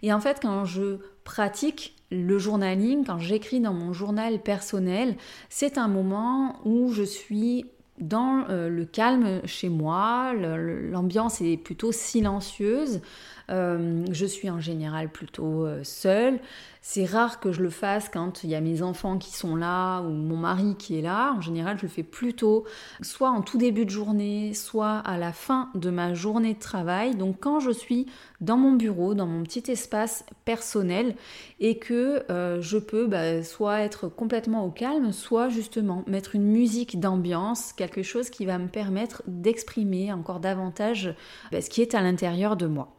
Et 0.01 0.13
en 0.13 0.19
fait, 0.19 0.39
quand 0.41 0.65
je 0.65 0.97
pratique 1.23 1.95
le 2.11 2.37
journaling, 2.39 3.05
quand 3.05 3.19
j'écris 3.19 3.59
dans 3.59 3.73
mon 3.73 3.93
journal 3.93 4.41
personnel, 4.41 5.15
c'est 5.49 5.77
un 5.77 5.87
moment 5.87 6.55
où 6.65 6.91
je 6.91 7.03
suis 7.03 7.65
dans 7.99 8.45
euh, 8.49 8.69
le 8.69 8.85
calme 8.85 9.41
chez 9.45 9.69
moi, 9.69 10.33
l'ambiance 10.33 11.41
est 11.41 11.57
plutôt 11.57 11.91
silencieuse, 11.91 13.01
euh, 13.49 14.05
je 14.11 14.25
suis 14.25 14.49
en 14.49 14.59
général 14.59 15.09
plutôt 15.09 15.65
euh, 15.65 15.83
seule. 15.83 16.39
C'est 16.81 17.05
rare 17.05 17.41
que 17.41 17.51
je 17.51 17.61
le 17.61 17.69
fasse 17.69 18.07
quand 18.07 18.43
il 18.43 18.49
y 18.49 18.55
a 18.55 18.61
mes 18.61 18.81
enfants 18.81 19.17
qui 19.17 19.33
sont 19.35 19.57
là 19.57 19.99
ou 20.01 20.09
mon 20.09 20.37
mari 20.37 20.75
qui 20.77 20.97
est 20.97 21.01
là. 21.01 21.33
En 21.37 21.41
général, 21.41 21.77
je 21.77 21.83
le 21.83 21.89
fais 21.89 22.03
plutôt 22.03 22.63
soit 23.01 23.29
en 23.29 23.41
tout 23.41 23.57
début 23.57 23.85
de 23.85 23.89
journée, 23.89 24.53
soit 24.53 24.97
à 24.99 25.17
la 25.17 25.33
fin 25.33 25.69
de 25.75 25.89
ma 25.89 26.13
journée 26.13 26.53
de 26.53 26.59
travail. 26.59 27.15
Donc 27.15 27.37
quand 27.41 27.59
je 27.59 27.71
suis 27.71 28.05
dans 28.39 28.55
mon 28.55 28.71
bureau, 28.71 29.13
dans 29.13 29.25
mon 29.25 29.43
petit 29.43 29.69
espace 29.69 30.25
personnel 30.45 31.15
et 31.59 31.77
que 31.77 32.23
euh, 32.31 32.61
je 32.61 32.77
peux 32.77 33.07
bah, 33.07 33.43
soit 33.43 33.81
être 33.81 34.07
complètement 34.07 34.65
au 34.65 34.71
calme, 34.71 35.11
soit 35.11 35.49
justement 35.49 36.03
mettre 36.07 36.35
une 36.35 36.45
musique 36.45 36.99
d'ambiance, 36.99 37.73
quelque 37.73 38.03
chose 38.03 38.29
qui 38.29 38.45
va 38.45 38.57
me 38.57 38.67
permettre 38.67 39.21
d'exprimer 39.27 40.13
encore 40.13 40.39
davantage 40.39 41.13
bah, 41.51 41.61
ce 41.61 41.69
qui 41.69 41.81
est 41.81 41.93
à 41.93 42.01
l'intérieur 42.01 42.55
de 42.55 42.67
moi. 42.67 42.98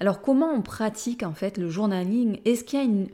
Alors 0.00 0.20
comment 0.20 0.52
on 0.52 0.62
pratique 0.62 1.22
en 1.22 1.34
fait 1.34 1.58
le 1.58 1.68
journaling? 1.68 2.40
Est-ce 2.44 2.64
qu'il 2.64 2.78
y 2.78 2.82
a 2.82 2.84
une, 2.84 3.08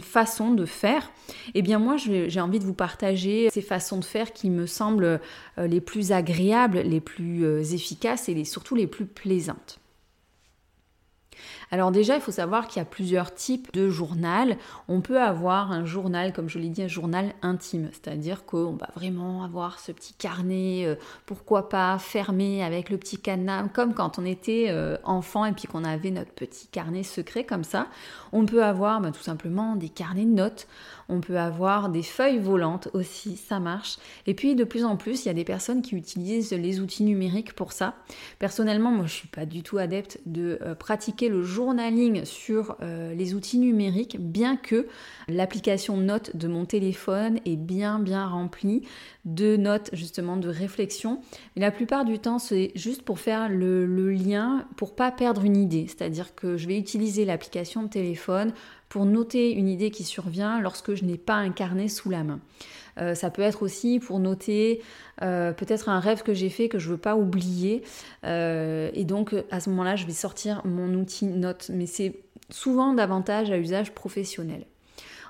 façon 0.00 0.52
de 0.52 0.66
faire? 0.66 1.10
Eh 1.54 1.62
bien 1.62 1.78
moi 1.78 1.96
j'ai 1.96 2.40
envie 2.40 2.58
de 2.58 2.64
vous 2.64 2.74
partager 2.74 3.48
ces 3.50 3.62
façons 3.62 3.96
de 3.98 4.04
faire 4.04 4.34
qui 4.34 4.50
me 4.50 4.66
semblent 4.66 5.18
euh, 5.58 5.66
les 5.66 5.80
plus 5.80 6.12
agréables, 6.12 6.80
les 6.80 7.00
plus 7.00 7.44
euh, 7.46 7.62
efficaces 7.62 8.28
et 8.28 8.44
surtout 8.44 8.74
les 8.74 8.86
plus 8.86 9.06
plaisantes. 9.06 9.80
Alors 11.70 11.90
déjà, 11.90 12.14
il 12.14 12.20
faut 12.20 12.32
savoir 12.32 12.66
qu'il 12.66 12.80
y 12.80 12.82
a 12.82 12.86
plusieurs 12.86 13.34
types 13.34 13.72
de 13.74 13.90
journal. 13.90 14.56
On 14.88 15.00
peut 15.00 15.20
avoir 15.20 15.70
un 15.70 15.84
journal, 15.84 16.32
comme 16.32 16.48
je 16.48 16.58
l'ai 16.58 16.68
dit, 16.68 16.82
un 16.82 16.88
journal 16.88 17.34
intime, 17.42 17.90
c'est-à-dire 17.92 18.46
qu'on 18.46 18.72
va 18.72 18.88
vraiment 18.94 19.44
avoir 19.44 19.78
ce 19.78 19.92
petit 19.92 20.14
carnet, 20.14 20.84
euh, 20.86 20.94
pourquoi 21.26 21.68
pas 21.68 21.98
fermé 21.98 22.64
avec 22.64 22.88
le 22.88 22.96
petit 22.96 23.18
cadenas, 23.18 23.68
comme 23.68 23.92
quand 23.92 24.18
on 24.18 24.24
était 24.24 24.66
euh, 24.68 24.96
enfant 25.04 25.44
et 25.44 25.52
puis 25.52 25.68
qu'on 25.68 25.84
avait 25.84 26.10
notre 26.10 26.32
petit 26.32 26.68
carnet 26.68 27.02
secret 27.02 27.44
comme 27.44 27.64
ça. 27.64 27.88
On 28.32 28.46
peut 28.46 28.64
avoir 28.64 29.00
bah, 29.00 29.10
tout 29.10 29.22
simplement 29.22 29.76
des 29.76 29.90
carnets 29.90 30.24
de 30.24 30.34
notes. 30.34 30.66
On 31.08 31.20
peut 31.20 31.38
avoir 31.38 31.88
des 31.88 32.02
feuilles 32.02 32.38
volantes 32.38 32.88
aussi, 32.92 33.36
ça 33.36 33.60
marche. 33.60 33.96
Et 34.26 34.34
puis 34.34 34.54
de 34.54 34.64
plus 34.64 34.84
en 34.84 34.96
plus, 34.96 35.24
il 35.24 35.28
y 35.28 35.30
a 35.30 35.34
des 35.34 35.44
personnes 35.44 35.82
qui 35.82 35.96
utilisent 35.96 36.52
les 36.52 36.80
outils 36.80 37.04
numériques 37.04 37.54
pour 37.54 37.72
ça. 37.72 37.94
Personnellement, 38.38 38.90
moi 38.90 39.06
je 39.06 39.14
suis 39.14 39.28
pas 39.28 39.46
du 39.46 39.62
tout 39.62 39.78
adepte 39.78 40.20
de 40.26 40.58
euh, 40.62 40.74
pratiquer 40.74 41.28
le 41.28 41.42
journaling 41.42 42.24
sur 42.24 42.76
euh, 42.82 43.14
les 43.14 43.34
outils 43.34 43.58
numériques, 43.58 44.18
bien 44.20 44.56
que 44.56 44.86
l'application 45.28 45.96
notes 45.96 46.36
de 46.36 46.48
mon 46.48 46.64
téléphone 46.64 47.40
est 47.44 47.56
bien 47.56 47.98
bien 47.98 48.26
remplie 48.26 48.82
de 49.24 49.56
notes 49.56 49.90
justement 49.92 50.36
de 50.36 50.48
réflexion. 50.48 51.20
Mais 51.54 51.62
la 51.62 51.70
plupart 51.70 52.04
du 52.04 52.18
temps, 52.18 52.38
c'est 52.38 52.72
juste 52.74 53.02
pour 53.02 53.18
faire 53.18 53.48
le, 53.48 53.86
le 53.86 54.10
lien, 54.10 54.66
pour 54.76 54.94
pas 54.94 55.10
perdre 55.10 55.44
une 55.44 55.56
idée. 55.56 55.86
C'est-à-dire 55.86 56.34
que 56.34 56.56
je 56.56 56.66
vais 56.66 56.78
utiliser 56.78 57.24
l'application 57.24 57.82
de 57.82 57.88
téléphone 57.88 58.52
pour 58.88 59.04
noter 59.04 59.52
une 59.52 59.68
idée 59.68 59.90
qui 59.90 60.04
survient 60.04 60.60
lorsque 60.60 60.94
je 60.94 61.04
n'ai 61.04 61.18
pas 61.18 61.34
un 61.34 61.50
carnet 61.50 61.88
sous 61.88 62.10
la 62.10 62.24
main. 62.24 62.40
Euh, 62.98 63.14
ça 63.14 63.30
peut 63.30 63.42
être 63.42 63.62
aussi 63.62 64.00
pour 64.00 64.18
noter 64.18 64.82
euh, 65.22 65.52
peut-être 65.52 65.88
un 65.88 66.00
rêve 66.00 66.22
que 66.22 66.34
j'ai 66.34 66.48
fait 66.48 66.68
que 66.68 66.78
je 66.78 66.88
ne 66.88 66.92
veux 66.92 67.00
pas 67.00 67.16
oublier. 67.16 67.82
Euh, 68.24 68.90
et 68.94 69.04
donc 69.04 69.34
à 69.50 69.60
ce 69.60 69.70
moment-là, 69.70 69.96
je 69.96 70.06
vais 70.06 70.12
sortir 70.12 70.62
mon 70.64 70.94
outil 70.94 71.26
note. 71.26 71.70
Mais 71.72 71.86
c'est 71.86 72.20
souvent 72.50 72.94
davantage 72.94 73.50
à 73.50 73.58
usage 73.58 73.92
professionnel. 73.92 74.66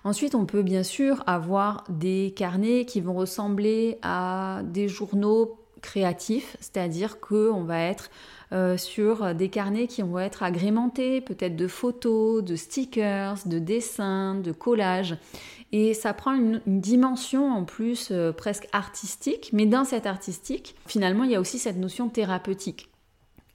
Ensuite, 0.04 0.34
on 0.34 0.46
peut 0.46 0.62
bien 0.62 0.84
sûr 0.84 1.24
avoir 1.26 1.84
des 1.88 2.32
carnets 2.36 2.84
qui 2.84 3.00
vont 3.00 3.14
ressembler 3.14 3.98
à 4.02 4.62
des 4.64 4.88
journaux 4.88 5.58
créatifs, 5.82 6.56
c'est-à-dire 6.60 7.20
qu'on 7.20 7.64
va 7.64 7.80
être 7.80 8.10
euh, 8.52 8.76
sur 8.76 9.35
des 9.35 9.49
carnets 9.49 9.87
qui 9.87 10.02
vont 10.02 10.19
être 10.19 10.43
agrémentés 10.43 11.21
peut-être 11.21 11.57
de 11.57 11.67
photos, 11.67 12.43
de 12.43 12.57
stickers, 12.57 13.37
de 13.47 13.59
dessins, 13.59 14.35
de 14.37 14.52
collages. 14.52 15.17
Et 15.73 15.93
ça 15.93 16.14
prend 16.14 16.33
une, 16.33 16.62
dimension 16.67 17.50
en 17.50 17.64
plus 17.64 18.09
euh, 18.11 18.33
presque 18.33 18.69
artistique, 18.73 19.50
mais 19.52 19.67
dans 19.67 19.85
cette 19.85 20.07
artistique, 20.07 20.75
finalement, 20.87 21.25
il 21.25 21.33
y 21.33 21.35
a 21.35 21.40
aussi 21.40 21.59
cette 21.59 21.76
notion 21.76 22.09
thérapeutique. 22.09 22.88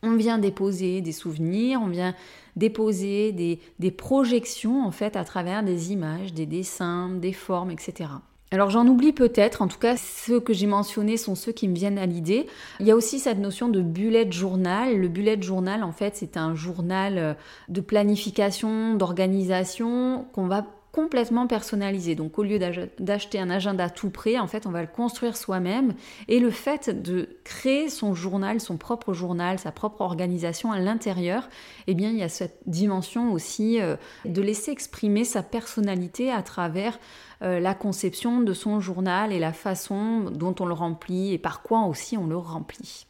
On 0.03 0.15
vient 0.15 0.37
déposer 0.37 1.01
des 1.01 1.11
souvenirs, 1.11 1.81
on 1.81 1.87
vient 1.87 2.13
déposer 2.55 3.31
des, 3.31 3.59
des 3.79 3.91
projections 3.91 4.85
en 4.85 4.91
fait 4.91 5.15
à 5.15 5.23
travers 5.23 5.63
des 5.63 5.91
images, 5.91 6.33
des 6.33 6.45
dessins, 6.45 7.09
des 7.09 7.33
formes, 7.33 7.71
etc. 7.71 8.09
Alors 8.53 8.69
j'en 8.69 8.85
oublie 8.85 9.13
peut-être, 9.13 9.63
en 9.63 9.67
tout 9.67 9.79
cas 9.79 9.97
ceux 9.97 10.39
que 10.39 10.53
j'ai 10.53 10.67
mentionnés 10.67 11.17
sont 11.17 11.33
ceux 11.33 11.51
qui 11.51 11.67
me 11.67 11.73
viennent 11.73 11.97
à 11.97 12.05
l'idée. 12.05 12.45
Il 12.79 12.85
y 12.85 12.91
a 12.91 12.95
aussi 12.95 13.17
cette 13.17 13.39
notion 13.39 13.67
de 13.67 13.81
bullet 13.81 14.31
journal. 14.31 14.95
Le 14.95 15.07
bullet 15.07 15.41
journal 15.41 15.83
en 15.83 15.91
fait 15.91 16.15
c'est 16.15 16.37
un 16.37 16.53
journal 16.53 17.17
euh, 17.17 17.33
de 17.69 17.81
planification, 17.81 18.93
d'organisation 18.93 20.27
qu'on 20.33 20.45
va 20.45 20.67
complètement 20.93 21.47
personnalisé. 21.47 22.13
Donc 22.13 22.37
au 22.37 22.43
lieu 22.43 22.59
d'acheter 22.99 23.39
un 23.39 23.49
agenda 23.49 23.89
tout 23.89 24.11
prêt, 24.11 24.37
en 24.37 24.45
fait, 24.45 24.67
on 24.67 24.71
va 24.71 24.81
le 24.81 24.87
construire 24.87 25.35
soi-même. 25.35 25.95
Et 26.27 26.39
le 26.39 26.51
fait 26.51 27.01
de 27.01 27.39
créer 27.43 27.89
son 27.89 28.13
journal, 28.13 28.61
son 28.61 28.77
propre 28.77 29.11
journal, 29.11 29.57
sa 29.57 29.71
propre 29.71 30.01
organisation 30.01 30.71
à 30.71 30.79
l'intérieur, 30.79 31.49
eh 31.87 31.95
bien, 31.95 32.11
il 32.11 32.17
y 32.17 32.23
a 32.23 32.29
cette 32.29 32.59
dimension 32.67 33.33
aussi 33.33 33.81
euh, 33.81 33.95
de 34.25 34.41
laisser 34.41 34.69
exprimer 34.69 35.23
sa 35.23 35.41
personnalité 35.41 36.31
à 36.31 36.43
travers 36.43 36.99
euh, 37.41 37.59
la 37.59 37.73
conception 37.73 38.41
de 38.41 38.53
son 38.53 38.79
journal 38.79 39.33
et 39.33 39.39
la 39.39 39.51
façon 39.51 40.25
dont 40.29 40.53
on 40.59 40.65
le 40.65 40.75
remplit 40.75 41.33
et 41.33 41.39
par 41.39 41.63
quoi 41.63 41.87
aussi 41.87 42.17
on 42.17 42.27
le 42.27 42.37
remplit. 42.37 43.07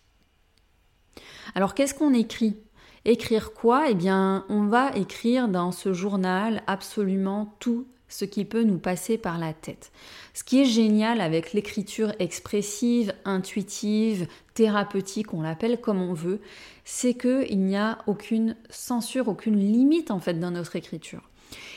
Alors 1.54 1.74
qu'est-ce 1.74 1.94
qu'on 1.94 2.14
écrit? 2.14 2.63
Écrire 3.06 3.54
quoi? 3.54 3.90
Eh 3.90 3.96
bien, 3.96 4.46
on 4.48 4.68
va 4.68 4.96
écrire 4.96 5.50
dans 5.50 5.74
ce 5.74 5.92
journal 5.92 6.64
absolument 6.68 7.54
tout 7.60 7.86
ce 8.08 8.24
qui 8.24 8.46
peut 8.46 8.64
nous 8.64 8.78
passer 8.78 9.18
par 9.18 9.38
la 9.38 9.54
tête. 9.54 9.92
Ce 10.34 10.44
qui 10.44 10.62
est 10.62 10.66
génial 10.66 11.20
avec 11.20 11.52
l'écriture 11.52 12.14
expressive, 12.20 13.14
intuitive, 13.26 14.28
thérapeutique, 14.54 15.34
on 15.34 15.42
l'appelle 15.42 15.82
comme 15.82 16.02
on 16.02 16.14
veut, 16.14 16.40
c'est 16.86 17.16
qu'il 17.16 17.60
n'y 17.60 17.76
a 17.76 17.98
aucune 18.08 18.56
censure, 18.70 19.28
aucune 19.28 19.58
limite 19.58 20.12
en 20.12 20.20
fait 20.20 20.36
dans 20.36 20.52
notre 20.52 20.76
écriture. 20.76 21.30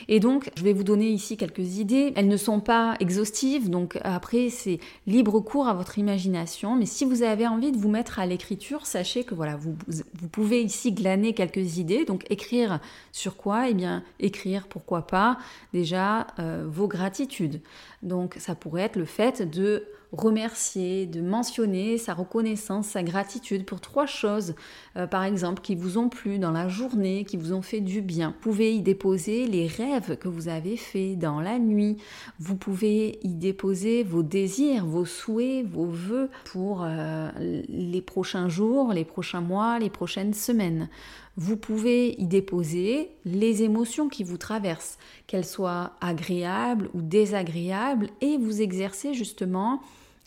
Et 0.09 0.21
donc, 0.21 0.51
je 0.57 0.63
vais 0.63 0.73
vous 0.73 0.85
donner 0.85 1.09
ici 1.09 1.37
quelques 1.37 1.79
idées. 1.79 2.13
Elles 2.17 2.29
ne 2.29 2.37
sont 2.37 2.61
pas 2.61 2.97
exhaustives, 3.01 3.71
donc 3.71 3.99
après, 4.03 4.51
c'est 4.51 4.79
libre 5.07 5.41
cours 5.41 5.69
à 5.69 5.75
votre 5.75 5.99
imagination. 5.99 6.77
Mais 6.77 6.87
si 6.87 7.05
vous 7.05 7.23
avez 7.23 7.47
envie 7.47 7.73
de 7.73 7.77
vous 7.77 7.89
mettre 7.89 8.19
à 8.19 8.27
l'écriture, 8.27 8.87
sachez 8.87 9.25
que 9.25 9.35
voilà, 9.35 9.57
vous, 9.57 9.77
vous 9.89 10.29
pouvez 10.29 10.63
ici 10.63 10.93
glaner 10.93 11.33
quelques 11.33 11.79
idées. 11.79 12.05
Donc, 12.05 12.25
écrire 12.31 12.81
sur 13.13 13.37
quoi? 13.37 13.69
Eh 13.69 13.75
bien, 13.75 14.03
écrire, 14.21 14.67
pourquoi 14.69 15.07
pas, 15.07 15.39
déjà, 15.73 16.27
euh, 16.39 16.67
vos 16.69 16.89
gratitudes. 16.89 17.61
Donc, 18.03 18.37
ça 18.39 18.55
pourrait 18.55 18.83
être 18.83 18.97
le 18.97 19.05
fait 19.05 19.43
de 19.43 19.85
remercier, 20.13 21.07
de 21.07 21.21
mentionner 21.21 21.99
sa 21.99 22.15
reconnaissance, 22.15 22.89
sa 22.89 23.03
gratitude 23.03 23.65
pour 23.65 23.81
trois 23.81 24.07
choses, 24.07 24.55
euh, 24.97 25.07
par 25.07 25.25
exemple, 25.25 25.63
qui 25.63 25.75
vous 25.75 25.99
ont 25.99 26.09
plu 26.09 26.39
dans 26.39 26.53
la 26.53 26.69
journée, 26.69 27.25
qui 27.25 27.37
vous 27.37 27.53
ont 27.53 27.63
fait 27.63 27.81
du 27.81 28.01
bien. 28.01 28.29
Vous 28.29 28.51
pouvez 28.51 28.75
y 28.75 28.83
déposer 28.83 29.47
les 29.47 29.67
rêves 29.67 30.17
que 30.17 30.29
vous 30.29 30.49
avez 30.49 30.77
faits 30.77 31.19
dans 31.19 31.41
la 31.41 31.59
nuit. 31.59 31.97
Vous 32.39 32.57
pouvez 32.57 33.19
y 33.23 33.35
déposer 33.35 34.05
vos 34.05 34.23
désirs, 34.23 34.87
vos 34.87 35.05
souhaits, 35.05 35.67
vos 35.67 35.87
voeux 35.87 36.31
pour 36.45 36.83
euh, 36.85 37.31
les 37.39 38.03
prochains 38.03 38.49
jours, 38.49 38.93
les 38.93 39.05
prochains 39.05 39.41
mois, 39.41 39.79
les 39.79 39.91
prochaines 39.91 40.35
semaines. 40.35 40.89
Vous 41.39 41.59
pouvez 41.59 42.19
y 42.19 42.27
déposer 42.27 43.11
les 43.27 43.63
émotions 43.63 44.09
qui 44.09 44.25
vous 44.25 44.39
traversent, 44.39 44.99
qu'elles 45.27 45.45
soient 45.45 45.93
agréables 46.01 46.89
ou 46.95 47.03
désagréables, 47.03 48.09
et 48.23 48.39
vous 48.39 48.63
exercer 48.63 49.13
justement 49.13 49.83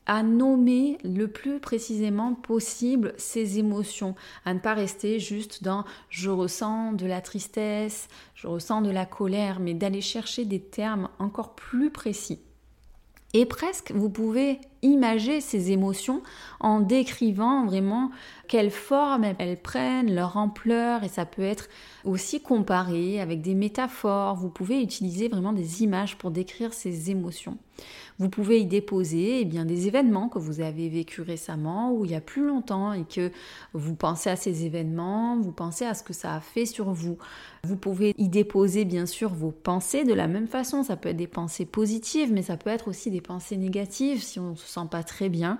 à 0.05 0.23
nommer 0.23 0.97
le 1.03 1.27
plus 1.27 1.59
précisément 1.59 2.33
possible 2.33 3.13
ces 3.17 3.59
émotions, 3.59 4.15
à 4.45 4.53
ne 4.53 4.59
pas 4.59 4.73
rester 4.73 5.19
juste 5.19 5.63
dans 5.63 5.83
je 6.09 6.29
ressens 6.29 6.93
de 6.93 7.05
la 7.05 7.21
tristesse, 7.21 8.07
je 8.35 8.47
ressens 8.47 8.81
de 8.81 8.91
la 8.91 9.05
colère, 9.05 9.59
mais 9.59 9.73
d'aller 9.73 10.01
chercher 10.01 10.45
des 10.45 10.61
termes 10.61 11.09
encore 11.19 11.55
plus 11.55 11.91
précis. 11.91 12.39
Et 13.33 13.45
presque, 13.45 13.91
vous 13.91 14.09
pouvez 14.09 14.59
imager 14.81 15.39
ces 15.39 15.71
émotions 15.71 16.23
en 16.59 16.79
décrivant 16.79 17.65
vraiment 17.65 18.09
quelle 18.47 18.71
forme 18.71 19.23
elles 19.37 19.61
prennent, 19.61 20.13
leur 20.13 20.37
ampleur, 20.37 21.03
et 21.03 21.09
ça 21.09 21.25
peut 21.25 21.43
être 21.43 21.69
aussi 22.05 22.41
comparé 22.41 23.21
avec 23.21 23.41
des 23.41 23.53
métaphores. 23.53 24.35
Vous 24.35 24.49
pouvez 24.49 24.81
utiliser 24.81 25.27
vraiment 25.27 25.53
des 25.53 25.83
images 25.83 26.17
pour 26.17 26.31
décrire 26.31 26.73
ces 26.73 27.11
émotions. 27.11 27.57
Vous 28.19 28.29
pouvez 28.29 28.59
y 28.59 28.65
déposer 28.65 29.39
eh 29.39 29.45
bien, 29.45 29.63
des 29.63 29.87
événements 29.87 30.27
que 30.27 30.39
vous 30.39 30.59
avez 30.59 30.89
vécu 30.89 31.21
récemment 31.21 31.93
ou 31.93 32.03
il 32.03 32.11
y 32.11 32.15
a 32.15 32.21
plus 32.21 32.45
longtemps 32.45 32.91
et 32.91 33.05
que 33.05 33.31
vous 33.73 33.95
pensez 33.95 34.29
à 34.29 34.35
ces 34.35 34.65
événements, 34.65 35.39
vous 35.39 35.53
pensez 35.53 35.85
à 35.85 35.93
ce 35.93 36.03
que 36.03 36.11
ça 36.11 36.35
a 36.35 36.41
fait 36.41 36.65
sur 36.65 36.91
vous. 36.91 37.17
Vous 37.63 37.77
pouvez 37.77 38.13
y 38.17 38.27
déposer 38.27 38.83
bien 38.83 39.05
sûr 39.05 39.33
vos 39.33 39.51
pensées 39.51 40.03
de 40.03 40.13
la 40.13 40.27
même 40.27 40.47
façon. 40.47 40.83
Ça 40.83 40.97
peut 40.97 41.09
être 41.09 41.17
des 41.17 41.27
pensées 41.27 41.65
positives, 41.65 42.33
mais 42.33 42.41
ça 42.41 42.57
peut 42.57 42.69
être 42.69 42.89
aussi 42.89 43.09
des 43.09 43.21
pensées 43.21 43.55
négatives 43.55 44.21
si 44.21 44.37
on 44.37 44.51
ne 44.51 44.55
se 44.55 44.67
sent 44.67 44.87
pas 44.91 45.03
très 45.03 45.29
bien. 45.29 45.57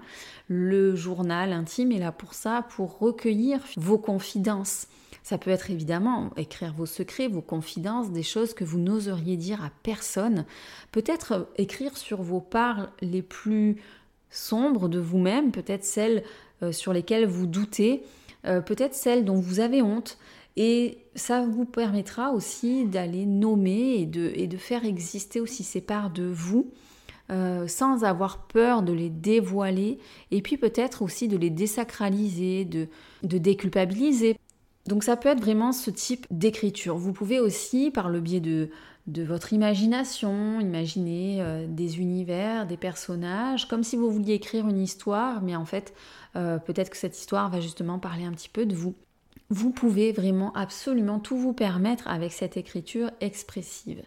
Le 0.49 0.97
journal 0.97 1.53
intime 1.53 1.93
est 1.93 1.99
là 1.99 2.11
pour 2.11 2.33
ça, 2.33 2.67
pour 2.75 2.99
recueillir 2.99 3.61
vos 3.77 3.97
confidences. 3.97 4.87
Ça 5.23 5.37
peut 5.37 5.51
être 5.51 5.69
évidemment 5.69 6.31
écrire 6.37 6.73
vos 6.73 6.85
secrets, 6.85 7.27
vos 7.27 7.41
confidences, 7.41 8.11
des 8.11 8.23
choses 8.23 8.53
que 8.53 8.63
vous 8.63 8.79
n'oseriez 8.79 9.37
dire 9.37 9.63
à 9.63 9.71
personne. 9.83 10.45
Peut-être 10.91 11.49
écrire 11.57 11.97
sur 11.97 12.21
vos 12.21 12.41
parts 12.41 12.91
les 13.01 13.21
plus 13.21 13.81
sombres 14.29 14.89
de 14.89 14.99
vous-même, 14.99 15.51
peut-être 15.51 15.83
celles 15.83 16.23
euh, 16.63 16.71
sur 16.71 16.93
lesquelles 16.93 17.25
vous 17.25 17.47
doutez, 17.47 18.03
euh, 18.45 18.61
peut-être 18.61 18.95
celles 18.95 19.25
dont 19.25 19.39
vous 19.39 19.59
avez 19.59 19.81
honte. 19.81 20.17
Et 20.57 20.97
ça 21.15 21.45
vous 21.45 21.65
permettra 21.65 22.31
aussi 22.31 22.85
d'aller 22.85 23.25
nommer 23.25 24.01
et 24.01 24.05
de, 24.05 24.57
faire 24.57 24.83
exister 24.83 25.39
aussi 25.39 25.63
ces 25.63 25.79
parts 25.79 26.09
de 26.09 26.23
vous 26.23 26.71
euh, 27.31 27.67
sans 27.67 28.03
avoir 28.03 28.47
peur 28.47 28.81
de 28.81 28.91
les 28.91 29.09
dévoiler 29.09 29.99
et 30.31 30.41
puis 30.41 30.57
peut-être 30.57 31.01
aussi 31.01 31.27
de 31.27 31.37
les 31.37 31.49
désacraliser, 31.51 32.65
de 32.65 32.87
déculpabiliser. 33.23 34.35
Donc 34.87 35.03
ça 35.03 35.17
peut 35.17 35.29
être 35.29 35.41
vraiment 35.41 35.71
ce 35.71 35.91
type 35.91 36.25
d'écriture. 36.31 36.97
Vous 36.97 37.13
pouvez 37.13 37.39
aussi, 37.39 37.91
par 37.91 38.09
le 38.09 38.19
biais 38.21 38.39
de, 38.39 38.69
votre 39.07 39.53
imagination, 39.53 40.59
imaginer 40.59 41.41
euh, 41.41 41.65
des 41.67 41.99
univers, 41.99 42.67
des 42.67 42.77
personnages, 42.77 43.67
comme 43.67 43.83
si 43.83 43.95
vous 43.95 44.11
vouliez 44.11 44.33
écrire 44.33 44.67
une 44.67 44.79
histoire, 44.79 45.41
mais 45.41 45.55
en 45.55 45.65
fait, 45.65 45.93
euh, 46.35 46.59
peut-être 46.59 46.91
que 46.91 46.97
cette 46.97 47.17
histoire 47.17 47.49
va 47.49 47.59
justement 47.59 47.97
parler 47.97 48.25
un 48.25 48.31
petit 48.31 48.49
peu 48.49 48.65
de 48.65 48.75
vous. 48.75 48.95
vous 49.49 49.71
pouvez 49.71 50.11
vraiment 50.11 50.53
absolument 50.53 51.19
tout 51.19 51.37
vous 51.37 51.53
permettre 51.53 52.07
avec 52.07 52.31
cette 52.31 52.55
écriture 52.55 53.09
expressive. 53.19 54.03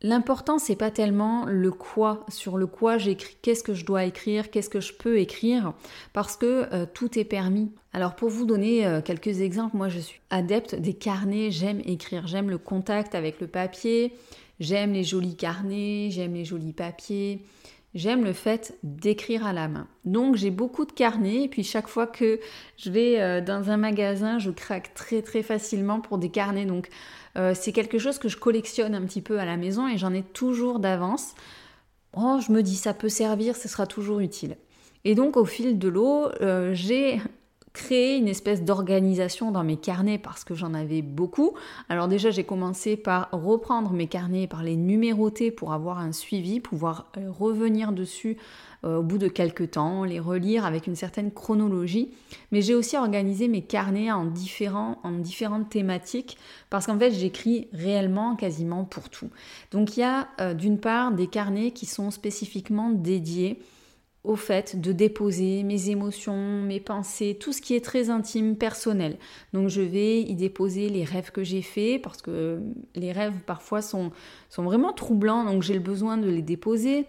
L'important, 0.00 0.60
c'est 0.60 0.76
pas 0.76 0.92
tellement 0.92 1.44
le 1.46 1.72
quoi, 1.72 2.24
sur 2.28 2.56
le 2.56 2.68
quoi 2.68 2.98
j'écris, 2.98 3.36
qu'est-ce 3.42 3.64
que 3.64 3.74
je 3.74 3.84
dois 3.84 4.04
écrire, 4.04 4.48
qu'est-ce 4.48 4.68
que 4.70 4.80
je 4.80 4.92
peux 4.92 5.18
écrire, 5.18 5.72
parce 6.12 6.36
que 6.36 6.72
euh, 6.72 6.86
tout 6.86 7.18
est 7.18 7.24
permis. 7.24 7.72
Alors 7.92 8.14
pour 8.14 8.28
vous 8.28 8.46
donner 8.46 8.86
euh, 8.86 9.00
quelques 9.00 9.40
exemples, 9.40 9.76
moi 9.76 9.88
je 9.88 9.98
suis 9.98 10.20
adepte 10.30 10.76
des 10.76 10.94
carnets, 10.94 11.50
j'aime 11.50 11.82
écrire, 11.84 12.28
j'aime 12.28 12.48
le 12.48 12.58
contact 12.58 13.16
avec 13.16 13.40
le 13.40 13.48
papier, 13.48 14.12
j'aime 14.60 14.92
les 14.92 15.02
jolis 15.02 15.34
carnets, 15.34 16.10
j'aime 16.12 16.34
les 16.34 16.44
jolis 16.44 16.72
papiers, 16.72 17.42
j'aime 17.98 18.24
le 18.24 18.32
fait 18.32 18.78
d'écrire 18.82 19.44
à 19.44 19.52
la 19.52 19.66
main. 19.66 19.88
Donc 20.04 20.36
j'ai 20.36 20.50
beaucoup 20.50 20.84
de 20.84 20.92
carnets 20.92 21.42
et 21.42 21.48
puis 21.48 21.64
chaque 21.64 21.88
fois 21.88 22.06
que 22.06 22.38
je 22.76 22.90
vais 22.90 23.20
euh, 23.20 23.40
dans 23.40 23.70
un 23.70 23.76
magasin, 23.76 24.38
je 24.38 24.50
craque 24.50 24.94
très 24.94 25.20
très 25.20 25.42
facilement 25.42 26.00
pour 26.00 26.18
des 26.18 26.30
carnets. 26.30 26.64
Donc 26.64 26.88
euh, 27.36 27.54
c'est 27.54 27.72
quelque 27.72 27.98
chose 27.98 28.18
que 28.18 28.28
je 28.28 28.36
collectionne 28.36 28.94
un 28.94 29.02
petit 29.02 29.20
peu 29.20 29.40
à 29.40 29.44
la 29.44 29.56
maison 29.56 29.88
et 29.88 29.98
j'en 29.98 30.14
ai 30.14 30.22
toujours 30.22 30.78
d'avance. 30.78 31.34
Oh, 32.16 32.38
je 32.46 32.52
me 32.52 32.62
dis 32.62 32.76
ça 32.76 32.94
peut 32.94 33.08
servir, 33.08 33.56
ce 33.56 33.68
sera 33.68 33.86
toujours 33.86 34.20
utile. 34.20 34.56
Et 35.04 35.16
donc 35.16 35.36
au 35.36 35.44
fil 35.44 35.78
de 35.78 35.88
l'eau, 35.88 36.28
euh, 36.40 36.72
j'ai 36.74 37.20
créé 37.78 38.16
une 38.16 38.26
espèce 38.26 38.64
d'organisation 38.64 39.52
dans 39.52 39.62
mes 39.62 39.76
carnets 39.76 40.18
parce 40.18 40.42
que 40.42 40.52
j'en 40.52 40.74
avais 40.74 41.00
beaucoup. 41.00 41.54
Alors 41.88 42.08
déjà 42.08 42.32
j'ai 42.32 42.42
commencé 42.42 42.96
par 42.96 43.28
reprendre 43.30 43.92
mes 43.92 44.08
carnets, 44.08 44.48
par 44.48 44.64
les 44.64 44.74
numéroter 44.74 45.52
pour 45.52 45.72
avoir 45.72 46.00
un 46.00 46.10
suivi, 46.10 46.58
pouvoir 46.58 47.06
euh, 47.16 47.30
revenir 47.30 47.92
dessus 47.92 48.36
euh, 48.84 48.96
au 48.96 49.02
bout 49.04 49.18
de 49.18 49.28
quelques 49.28 49.70
temps, 49.70 50.02
les 50.02 50.18
relire 50.18 50.64
avec 50.64 50.88
une 50.88 50.96
certaine 50.96 51.30
chronologie. 51.30 52.10
Mais 52.50 52.62
j'ai 52.62 52.74
aussi 52.74 52.96
organisé 52.96 53.46
mes 53.46 53.62
carnets 53.62 54.10
en, 54.10 54.24
différents, 54.24 54.98
en 55.04 55.12
différentes 55.12 55.68
thématiques 55.68 56.36
parce 56.70 56.86
qu'en 56.86 56.98
fait 56.98 57.12
j'écris 57.12 57.68
réellement 57.72 58.34
quasiment 58.34 58.82
pour 58.84 59.08
tout. 59.08 59.30
Donc 59.70 59.96
il 59.96 60.00
y 60.00 60.02
a 60.02 60.26
euh, 60.40 60.52
d'une 60.52 60.80
part 60.80 61.12
des 61.12 61.28
carnets 61.28 61.70
qui 61.70 61.86
sont 61.86 62.10
spécifiquement 62.10 62.90
dédiés 62.90 63.60
au 64.28 64.36
fait 64.36 64.78
de 64.78 64.92
déposer 64.92 65.62
mes 65.62 65.88
émotions, 65.88 66.60
mes 66.62 66.80
pensées, 66.80 67.38
tout 67.40 67.54
ce 67.54 67.62
qui 67.62 67.74
est 67.74 67.84
très 67.84 68.10
intime, 68.10 68.56
personnel. 68.56 69.16
Donc 69.54 69.68
je 69.68 69.80
vais 69.80 70.20
y 70.20 70.34
déposer 70.34 70.90
les 70.90 71.02
rêves 71.02 71.30
que 71.30 71.42
j'ai 71.42 71.62
faits, 71.62 72.02
parce 72.02 72.20
que 72.20 72.60
les 72.94 73.10
rêves 73.10 73.32
parfois 73.46 73.80
sont, 73.80 74.12
sont 74.50 74.64
vraiment 74.64 74.92
troublants, 74.92 75.44
donc 75.44 75.62
j'ai 75.62 75.72
le 75.72 75.80
besoin 75.80 76.18
de 76.18 76.28
les 76.28 76.42
déposer 76.42 77.06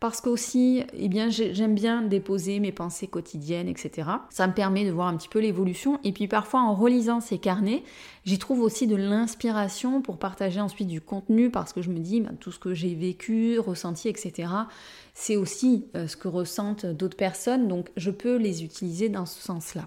parce 0.00 0.22
qu'aussi, 0.22 0.82
eh 0.94 1.08
bien, 1.08 1.28
j'aime 1.28 1.74
bien 1.74 2.00
déposer 2.00 2.58
mes 2.58 2.72
pensées 2.72 3.06
quotidiennes, 3.06 3.68
etc. 3.68 4.08
Ça 4.30 4.46
me 4.46 4.54
permet 4.54 4.86
de 4.86 4.90
voir 4.90 5.08
un 5.08 5.16
petit 5.16 5.28
peu 5.28 5.40
l'évolution. 5.40 6.00
Et 6.04 6.12
puis 6.12 6.26
parfois, 6.26 6.62
en 6.62 6.74
relisant 6.74 7.20
ces 7.20 7.36
carnets, 7.36 7.82
j'y 8.24 8.38
trouve 8.38 8.62
aussi 8.62 8.86
de 8.86 8.96
l'inspiration 8.96 10.00
pour 10.00 10.16
partager 10.16 10.58
ensuite 10.58 10.88
du 10.88 11.02
contenu, 11.02 11.50
parce 11.50 11.74
que 11.74 11.82
je 11.82 11.90
me 11.90 11.98
dis, 11.98 12.22
ben, 12.22 12.34
tout 12.40 12.50
ce 12.50 12.58
que 12.58 12.72
j'ai 12.72 12.94
vécu, 12.94 13.58
ressenti, 13.58 14.08
etc., 14.08 14.48
c'est 15.12 15.36
aussi 15.36 15.84
euh, 15.94 16.08
ce 16.08 16.16
que 16.16 16.28
ressentent 16.28 16.86
d'autres 16.86 17.16
personnes, 17.16 17.68
donc 17.68 17.90
je 17.98 18.10
peux 18.10 18.36
les 18.36 18.64
utiliser 18.64 19.10
dans 19.10 19.26
ce 19.26 19.42
sens-là. 19.42 19.86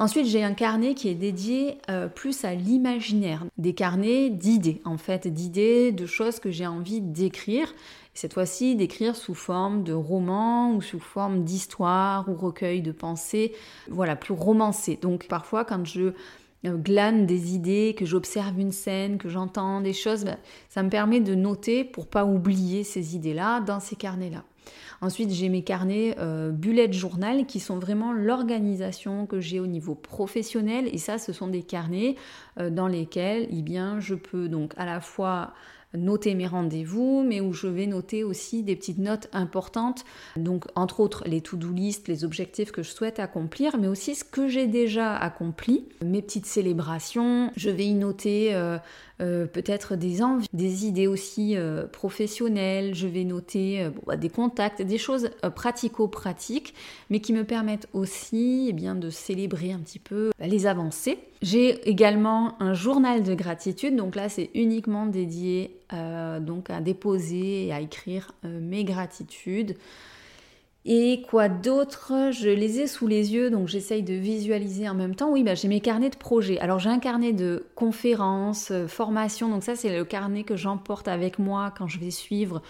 Ensuite, 0.00 0.26
j'ai 0.26 0.42
un 0.42 0.54
carnet 0.54 0.94
qui 0.94 1.08
est 1.08 1.14
dédié 1.14 1.78
euh, 1.88 2.08
plus 2.08 2.44
à 2.44 2.54
l'imaginaire, 2.54 3.44
des 3.58 3.74
carnets 3.74 4.28
d'idées, 4.28 4.80
en 4.84 4.98
fait, 4.98 5.28
d'idées, 5.28 5.92
de 5.92 6.04
choses 6.04 6.40
que 6.40 6.50
j'ai 6.50 6.66
envie 6.66 7.00
d'écrire. 7.00 7.72
Cette 8.14 8.34
fois-ci, 8.34 8.76
d'écrire 8.76 9.16
sous 9.16 9.34
forme 9.34 9.82
de 9.82 9.92
roman 9.92 10.72
ou 10.72 10.80
sous 10.80 11.00
forme 11.00 11.42
d'histoire 11.42 12.28
ou 12.28 12.34
recueil 12.34 12.80
de 12.80 12.92
pensées, 12.92 13.52
voilà, 13.88 14.14
plus 14.14 14.34
romancé. 14.34 14.96
Donc 15.02 15.26
parfois, 15.26 15.64
quand 15.64 15.84
je 15.84 16.12
euh, 16.66 16.76
glane 16.76 17.26
des 17.26 17.54
idées, 17.54 17.94
que 17.98 18.06
j'observe 18.06 18.58
une 18.58 18.72
scène, 18.72 19.18
que 19.18 19.28
j'entends 19.28 19.80
des 19.80 19.92
choses, 19.92 20.24
ben, 20.24 20.38
ça 20.68 20.82
me 20.82 20.90
permet 20.90 21.20
de 21.20 21.34
noter 21.34 21.84
pour 21.84 22.06
pas 22.06 22.24
oublier 22.24 22.84
ces 22.84 23.16
idées-là 23.16 23.60
dans 23.60 23.80
ces 23.80 23.96
carnets-là. 23.96 24.44
Ensuite, 25.00 25.30
j'ai 25.30 25.48
mes 25.48 25.62
carnets 25.62 26.14
euh, 26.18 26.50
bullet 26.50 26.90
journal 26.92 27.46
qui 27.46 27.60
sont 27.60 27.78
vraiment 27.78 28.12
l'organisation 28.12 29.26
que 29.26 29.40
j'ai 29.40 29.60
au 29.60 29.66
niveau 29.66 29.94
professionnel. 29.94 30.88
Et 30.92 30.98
ça, 30.98 31.18
ce 31.18 31.32
sont 31.32 31.48
des 31.48 31.62
carnets 31.62 32.14
euh, 32.58 32.70
dans 32.70 32.88
lesquels 32.88 33.46
eh 33.50 33.62
bien, 33.62 34.00
je 34.00 34.14
peux 34.14 34.48
donc 34.48 34.72
à 34.76 34.86
la 34.86 35.00
fois 35.00 35.52
noter 35.94 36.34
mes 36.34 36.46
rendez-vous, 36.46 37.24
mais 37.26 37.40
où 37.40 37.52
je 37.52 37.66
vais 37.66 37.86
noter 37.86 38.24
aussi 38.24 38.62
des 38.62 38.76
petites 38.76 38.98
notes 38.98 39.28
importantes, 39.32 40.04
donc 40.36 40.64
entre 40.74 41.00
autres 41.00 41.24
les 41.26 41.40
to-do 41.40 41.70
list, 41.70 42.08
les 42.08 42.24
objectifs 42.24 42.72
que 42.72 42.82
je 42.82 42.90
souhaite 42.90 43.18
accomplir, 43.18 43.76
mais 43.78 43.88
aussi 43.88 44.14
ce 44.14 44.24
que 44.24 44.48
j'ai 44.48 44.66
déjà 44.66 45.16
accompli, 45.16 45.86
mes 46.04 46.22
petites 46.22 46.46
célébrations, 46.46 47.50
je 47.56 47.70
vais 47.70 47.86
y 47.86 47.94
noter 47.94 48.54
euh, 48.54 48.78
euh, 49.20 49.46
peut-être 49.46 49.96
des 49.96 50.22
envies, 50.22 50.48
des 50.52 50.86
idées 50.86 51.06
aussi 51.06 51.56
euh, 51.56 51.86
professionnelles, 51.86 52.94
je 52.94 53.06
vais 53.06 53.24
noter 53.24 53.88
bah, 54.06 54.16
des 54.16 54.28
contacts, 54.28 54.82
des 54.82 54.98
choses 54.98 55.30
pratico-pratiques, 55.54 56.74
mais 57.10 57.20
qui 57.20 57.32
me 57.32 57.44
permettent 57.44 57.88
aussi 57.92 58.66
eh 58.68 58.72
bien, 58.72 58.94
de 58.94 59.10
célébrer 59.10 59.72
un 59.72 59.78
petit 59.78 59.98
peu 59.98 60.30
bah, 60.38 60.46
les 60.46 60.66
avancées. 60.66 61.18
J'ai 61.42 61.88
également 61.88 62.60
un 62.62 62.72
journal 62.72 63.22
de 63.22 63.34
gratitude, 63.34 63.96
donc 63.96 64.16
là 64.16 64.28
c'est 64.28 64.50
uniquement 64.54 65.06
dédié 65.06 65.76
euh, 65.92 66.40
donc 66.40 66.70
à 66.70 66.80
déposer 66.80 67.66
et 67.66 67.72
à 67.72 67.80
écrire 67.80 68.32
euh, 68.44 68.60
mes 68.60 68.84
gratitudes. 68.84 69.76
Et 70.86 71.22
quoi 71.30 71.48
d'autre? 71.48 72.30
Je 72.32 72.48
les 72.50 72.80
ai 72.80 72.86
sous 72.86 73.06
les 73.06 73.32
yeux, 73.32 73.50
donc 73.50 73.68
j'essaye 73.68 74.02
de 74.02 74.14
visualiser 74.14 74.88
en 74.88 74.94
même 74.94 75.14
temps. 75.14 75.30
Oui, 75.30 75.42
bah, 75.42 75.54
j'ai 75.54 75.68
mes 75.68 75.80
carnets 75.80 76.10
de 76.10 76.16
projets. 76.16 76.58
Alors 76.58 76.78
j'ai 76.78 76.90
un 76.90 76.98
carnet 76.98 77.32
de 77.32 77.66
conférences, 77.74 78.70
euh, 78.70 78.86
formations, 78.86 79.48
donc 79.48 79.62
ça 79.62 79.76
c'est 79.76 79.96
le 79.96 80.04
carnet 80.04 80.44
que 80.44 80.56
j'emporte 80.56 81.08
avec 81.08 81.38
moi 81.38 81.72
quand 81.76 81.88
je 81.88 81.98
vais 81.98 82.10
suivre 82.10 82.62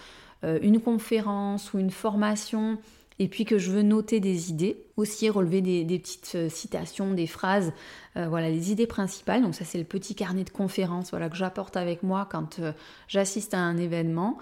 une 0.61 0.79
conférence 0.79 1.73
ou 1.73 1.79
une 1.79 1.89
formation 1.89 2.77
et 3.17 3.27
puis 3.27 3.45
que 3.45 3.57
je 3.57 3.71
veux 3.71 3.81
noter 3.81 4.19
des 4.19 4.49
idées, 4.49 4.77
aussi 4.97 5.29
relever 5.29 5.61
des, 5.61 5.99
petites 5.99 6.33
euh, 6.35 6.49
citations, 6.49 7.13
des 7.13 7.27
phrases, 7.27 7.71
euh, 8.17 8.27
voilà 8.27 8.49
les 8.49 8.71
idées 8.71 8.87
principales. 8.87 9.41
Donc 9.41 9.55
ça 9.55 9.63
c'est 9.63 9.77
le 9.77 9.85
petit 9.85 10.15
carnet 10.15 10.43
de 10.43 10.49
conférence 10.49 11.11
voilà, 11.11 11.29
que 11.29 11.37
j'apporte 11.37 11.77
avec 11.77 12.03
moi 12.03 12.27
quand 12.29 12.59
euh, 12.59 12.73
j'assiste 13.07 13.53
à 13.53 13.59
un 13.59 13.77
événement. 13.77 14.37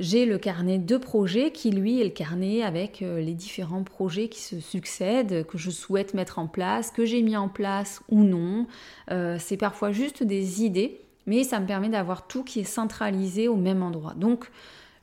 J'ai 0.00 0.26
le 0.26 0.38
carnet 0.38 0.78
de 0.78 0.96
projets 0.96 1.52
qui 1.52 1.70
lui 1.70 2.00
est 2.00 2.04
le 2.04 2.10
carnet 2.10 2.62
avec 2.62 3.00
les 3.00 3.32
différents 3.32 3.82
projets 3.82 4.28
qui 4.28 4.42
se 4.42 4.60
succèdent, 4.60 5.46
que 5.46 5.56
je 5.56 5.70
souhaite 5.70 6.12
mettre 6.12 6.38
en 6.38 6.48
place, 6.48 6.90
que 6.90 7.06
j'ai 7.06 7.22
mis 7.22 7.34
en 7.34 7.48
place 7.48 8.02
ou 8.10 8.22
non. 8.22 8.66
c'est 9.08 9.56
parfois 9.56 9.92
juste 9.92 10.22
des 10.22 10.62
idées, 10.64 11.00
mais 11.24 11.44
ça 11.44 11.60
me 11.60 11.66
permet 11.66 11.88
d'avoir 11.88 12.26
tout 12.26 12.44
qui 12.44 12.60
est 12.60 12.64
centralisé 12.64 13.48
au 13.48 13.56
même 13.56 13.82
endroit. 13.82 14.12
Donc 14.12 14.50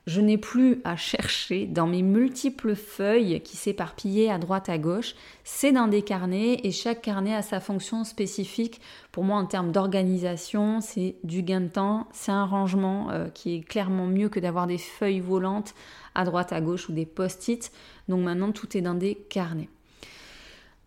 je 0.06 0.20
n'ai 0.20 0.36
plus 0.36 0.82
à 0.84 0.96
chercher 0.96 1.66
dans 1.66 1.86
mes 1.86 2.02
multiples 2.02 2.74
feuilles 2.74 3.40
qui 3.40 3.56
s'éparpillaient 3.56 4.28
à 4.28 4.38
droite 4.38 4.68
à 4.68 4.76
gauche. 4.76 5.14
C'est 5.44 5.72
dans 5.72 5.88
des 5.88 6.02
carnets 6.02 6.60
et 6.62 6.72
chaque 6.72 7.00
carnet 7.00 7.34
a 7.34 7.40
sa 7.40 7.58
fonction 7.58 8.04
spécifique. 8.04 8.82
Pour 9.12 9.24
moi, 9.24 9.38
en 9.38 9.46
termes 9.46 9.72
d'organisation, 9.72 10.82
c'est 10.82 11.16
du 11.24 11.42
gain 11.42 11.62
de 11.62 11.68
temps, 11.68 12.06
c'est 12.12 12.32
un 12.32 12.44
rangement 12.44 13.10
euh, 13.12 13.28
qui 13.28 13.54
est 13.54 13.60
clairement 13.60 14.06
mieux 14.06 14.28
que 14.28 14.40
d'avoir 14.40 14.66
des 14.66 14.78
feuilles 14.78 15.20
volantes 15.20 15.74
à 16.14 16.24
droite 16.24 16.52
à 16.52 16.60
gauche 16.60 16.90
ou 16.90 16.92
des 16.92 17.06
post-it. 17.06 17.72
Donc 18.08 18.22
maintenant, 18.22 18.52
tout 18.52 18.76
est 18.76 18.82
dans 18.82 18.94
des 18.94 19.14
carnets. 19.14 19.70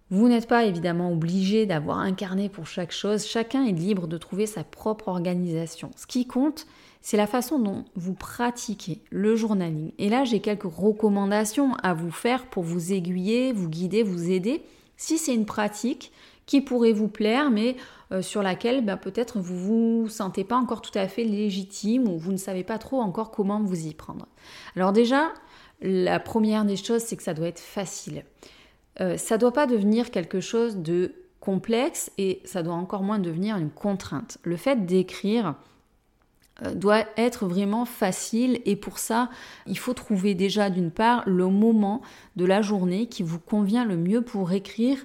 Vous 0.10 0.30
n'êtes 0.30 0.48
pas 0.48 0.64
évidemment 0.64 1.12
obligé 1.12 1.66
d'avoir 1.66 1.98
un 1.98 2.14
carnet 2.14 2.50
pour 2.50 2.68
chaque 2.68 2.94
chose. 2.94 3.26
Chacun 3.26 3.66
est 3.66 3.74
libre 3.74 4.08
de 4.08 4.18
trouver 4.18 4.46
sa 4.46 4.64
propre 4.64 5.10
organisation. 5.10 5.92
Ce 5.98 6.08
qui 6.08 6.28
compte, 6.28 6.66
c'est 7.08 7.15
la 7.15 7.26
façon 7.26 7.58
dont 7.58 7.86
vous 7.96 8.15
pratiquez 8.15 9.02
le 9.12 9.38
journaling. 9.38 9.93
Et 9.98 10.10
là, 10.10 10.26
j'ai 10.26 10.41
quelques 10.41 10.63
recommandations 10.63 11.74
à 11.82 11.93
vous 11.93 12.12
faire 12.12 12.48
pour 12.48 12.63
vous 12.63 12.91
aiguiller, 12.91 13.54
vous 13.54 13.70
guider, 13.70 14.04
vous 14.04 14.30
aider. 14.30 14.62
Si 14.98 15.17
c'est 15.17 15.34
une 15.34 15.46
pratique 15.46 16.12
qui 16.46 16.60
pourrait 16.60 16.91
vous 16.91 17.08
plaire, 17.08 17.50
mais 17.50 17.78
euh, 18.12 18.22
sur 18.22 18.43
laquelle 18.43 18.84
ben, 18.84 18.98
peut-être 18.98 19.39
vous 19.39 19.58
vous 20.02 20.10
sentez 20.10 20.43
pas 20.43 20.58
encore 20.58 20.82
tout 20.82 21.00
à 21.00 21.08
fait 21.08 21.24
légitime 21.24 22.10
ou 22.10 22.17
vous 22.17 22.34
ne 22.34 22.38
savez 22.38 22.65
pas 22.65 22.78
trop 22.78 23.00
encore 23.00 23.32
comment 23.32 23.63
vous 23.63 23.88
y 23.88 23.93
prendre. 23.93 24.28
Alors 24.76 24.91
déjà, 24.91 25.32
la 25.82 26.20
première 26.20 26.65
des 26.65 26.76
choses, 26.76 27.04
c'est 27.04 27.15
que 27.15 27.24
ça 27.24 27.34
doit 27.34 27.48
être 27.48 27.62
facile. 27.62 28.26
Euh, 29.00 29.15
ça 29.15 29.36
ne 29.36 29.39
doit 29.39 29.54
pas 29.54 29.65
devenir 29.65 30.12
quelque 30.12 30.41
chose 30.41 30.76
de 30.76 31.13
complexe 31.39 32.12
et 32.17 32.41
ça 32.43 32.63
doit 32.63 32.74
encore 32.74 33.04
moins 33.04 33.20
devenir 33.20 33.56
une 33.56 33.72
contrainte. 33.72 34.39
Le 34.43 34.58
fait 34.58 34.86
d'écrire, 34.86 35.56
doit 36.74 37.06
être 37.17 37.46
vraiment 37.46 37.86
facile 37.86 38.62
et 38.65 38.76
pour 38.76 38.98
ça, 38.98 39.30
il 39.65 39.78
faut 39.78 39.93
trouver 39.93 40.34
déjà 40.36 40.70
d'une 40.70 40.91
part 40.91 41.24
le 41.28 41.48
moment 41.48 42.02
de 42.36 42.46
la 42.46 42.62
journée 42.62 43.08
qui 43.08 43.24
vous 43.24 43.39
convient 43.39 43.86
le 43.86 43.98
mieux 43.98 44.22
pour 44.22 44.52
écrire 44.52 44.98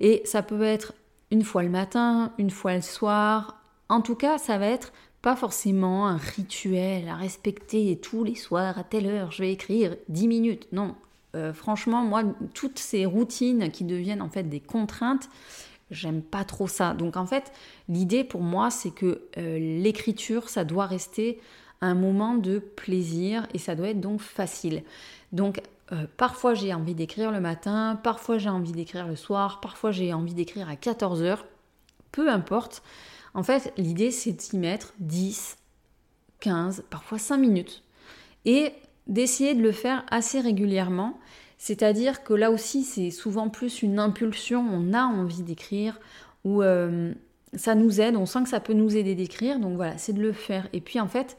et 0.00 0.22
ça 0.24 0.42
peut 0.42 0.62
être 0.62 0.94
une 1.30 1.44
fois 1.44 1.62
le 1.62 1.70
matin, 1.70 2.32
une 2.38 2.50
fois 2.50 2.74
le 2.74 2.82
soir. 2.82 3.62
En 3.88 4.00
tout 4.00 4.14
cas, 4.14 4.38
ça 4.38 4.58
va 4.58 4.66
être 4.66 4.92
pas 5.22 5.36
forcément 5.36 6.06
un 6.06 6.16
rituel 6.16 7.08
à 7.08 7.16
respecter 7.16 7.98
tous 8.00 8.24
les 8.24 8.34
soirs 8.34 8.78
à 8.78 8.84
telle 8.84 9.06
heure, 9.06 9.32
je 9.32 9.42
vais 9.42 9.52
écrire 9.52 9.96
10 10.08 10.28
minutes. 10.28 10.68
Non, 10.72 10.94
euh, 11.34 11.52
franchement, 11.52 12.04
moi, 12.04 12.22
toutes 12.54 12.78
ces 12.78 13.06
routines 13.06 13.70
qui 13.70 13.84
deviennent 13.84 14.22
en 14.22 14.30
fait 14.30 14.44
des 14.44 14.60
contraintes, 14.60 15.28
j'aime 15.90 16.22
pas 16.22 16.44
trop 16.44 16.68
ça. 16.68 16.94
Donc 16.94 17.16
en 17.16 17.26
fait, 17.26 17.52
l'idée 17.88 18.24
pour 18.24 18.42
moi, 18.42 18.70
c'est 18.70 18.90
que 18.90 19.22
euh, 19.38 19.58
l'écriture, 19.80 20.48
ça 20.48 20.64
doit 20.64 20.86
rester 20.86 21.40
un 21.80 21.94
moment 21.94 22.34
de 22.34 22.58
plaisir 22.58 23.46
et 23.54 23.58
ça 23.58 23.74
doit 23.74 23.88
être 23.88 24.00
donc 24.00 24.20
facile. 24.20 24.82
Donc 25.32 25.60
euh, 25.92 26.06
parfois 26.16 26.54
j'ai 26.54 26.72
envie 26.74 26.94
d'écrire 26.94 27.30
le 27.30 27.40
matin, 27.40 27.98
parfois 28.02 28.38
j'ai 28.38 28.48
envie 28.48 28.72
d'écrire 28.72 29.06
le 29.06 29.16
soir, 29.16 29.60
parfois 29.60 29.92
j'ai 29.92 30.12
envie 30.12 30.34
d'écrire 30.34 30.68
à 30.68 30.76
14 30.76 31.22
heures, 31.22 31.44
peu 32.12 32.28
importe. 32.30 32.82
En 33.34 33.42
fait, 33.42 33.72
l'idée 33.76 34.10
c'est 34.10 34.32
d'y 34.32 34.56
mettre 34.56 34.94
10, 35.00 35.58
15, 36.40 36.84
parfois 36.90 37.18
5 37.18 37.36
minutes. 37.36 37.82
Et 38.44 38.72
d'essayer 39.06 39.54
de 39.54 39.62
le 39.62 39.72
faire 39.72 40.04
assez 40.10 40.40
régulièrement. 40.40 41.18
C'est-à-dire 41.58 42.22
que 42.22 42.34
là 42.34 42.50
aussi, 42.50 42.82
c'est 42.82 43.10
souvent 43.10 43.48
plus 43.48 43.82
une 43.82 43.98
impulsion, 43.98 44.64
on 44.70 44.92
a 44.92 45.04
envie 45.04 45.42
d'écrire, 45.42 45.98
ou 46.44 46.62
euh, 46.62 47.12
ça 47.54 47.74
nous 47.74 48.00
aide, 48.00 48.16
on 48.16 48.26
sent 48.26 48.42
que 48.42 48.48
ça 48.48 48.60
peut 48.60 48.74
nous 48.74 48.96
aider 48.96 49.14
d'écrire, 49.14 49.58
donc 49.58 49.76
voilà, 49.76 49.96
c'est 49.98 50.12
de 50.12 50.20
le 50.20 50.32
faire. 50.32 50.68
Et 50.72 50.80
puis 50.80 51.00
en 51.00 51.08
fait, 51.08 51.36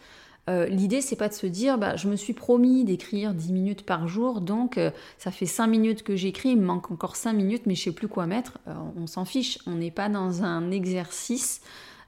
euh, 0.49 0.65
l'idée, 0.67 1.01
c'est 1.01 1.15
pas 1.15 1.27
de 1.27 1.33
se 1.33 1.45
dire, 1.45 1.77
bah, 1.77 1.95
je 1.97 2.07
me 2.07 2.15
suis 2.15 2.33
promis 2.33 2.83
d'écrire 2.83 3.33
10 3.33 3.51
minutes 3.53 3.85
par 3.85 4.07
jour, 4.07 4.41
donc 4.41 4.77
euh, 4.77 4.89
ça 5.17 5.29
fait 5.29 5.45
5 5.45 5.67
minutes 5.67 6.03
que 6.03 6.15
j'écris, 6.15 6.49
il 6.49 6.57
me 6.57 6.65
manque 6.65 6.89
encore 6.89 7.15
5 7.15 7.33
minutes, 7.33 7.63
mais 7.67 7.75
je 7.75 7.83
sais 7.83 7.91
plus 7.91 8.07
quoi 8.07 8.25
mettre. 8.25 8.57
on 8.97 9.05
s'en 9.05 9.25
fiche, 9.25 9.59
on 9.67 9.75
n'est 9.75 9.91
pas 9.91 10.09
dans 10.09 10.43
un 10.43 10.71
exercice, 10.71 11.61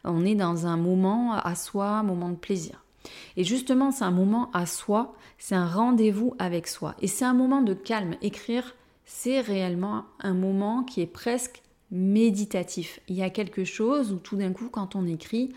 on 0.03 0.25
est 0.25 0.35
dans 0.35 0.65
un 0.65 0.77
moment 0.77 1.33
à 1.33 1.53
soi, 1.55 2.01
moment 2.01 2.29
de 2.29 2.37
plaisir. 2.37 2.83
Et 3.37 3.43
justement, 3.43 3.91
c'est 3.91 4.03
un 4.03 4.11
moment 4.11 4.49
à 4.51 4.65
soi, 4.65 5.15
c'est 5.37 5.55
un 5.55 5.67
rendez-vous 5.67 6.35
avec 6.39 6.67
soi. 6.67 6.95
Et 7.01 7.07
c'est 7.07 7.25
un 7.25 7.33
moment 7.33 7.61
de 7.61 7.73
calme. 7.73 8.15
Écrire, 8.21 8.75
c'est 9.05 9.39
réellement 9.39 10.05
un 10.19 10.33
moment 10.33 10.83
qui 10.83 11.01
est 11.01 11.07
presque 11.07 11.61
méditatif. 11.91 12.99
Il 13.07 13.15
y 13.15 13.23
a 13.23 13.29
quelque 13.29 13.63
chose 13.63 14.11
où 14.11 14.17
tout 14.17 14.35
d'un 14.35 14.53
coup, 14.53 14.69
quand 14.69 14.95
on 14.95 15.05
écrit, 15.07 15.53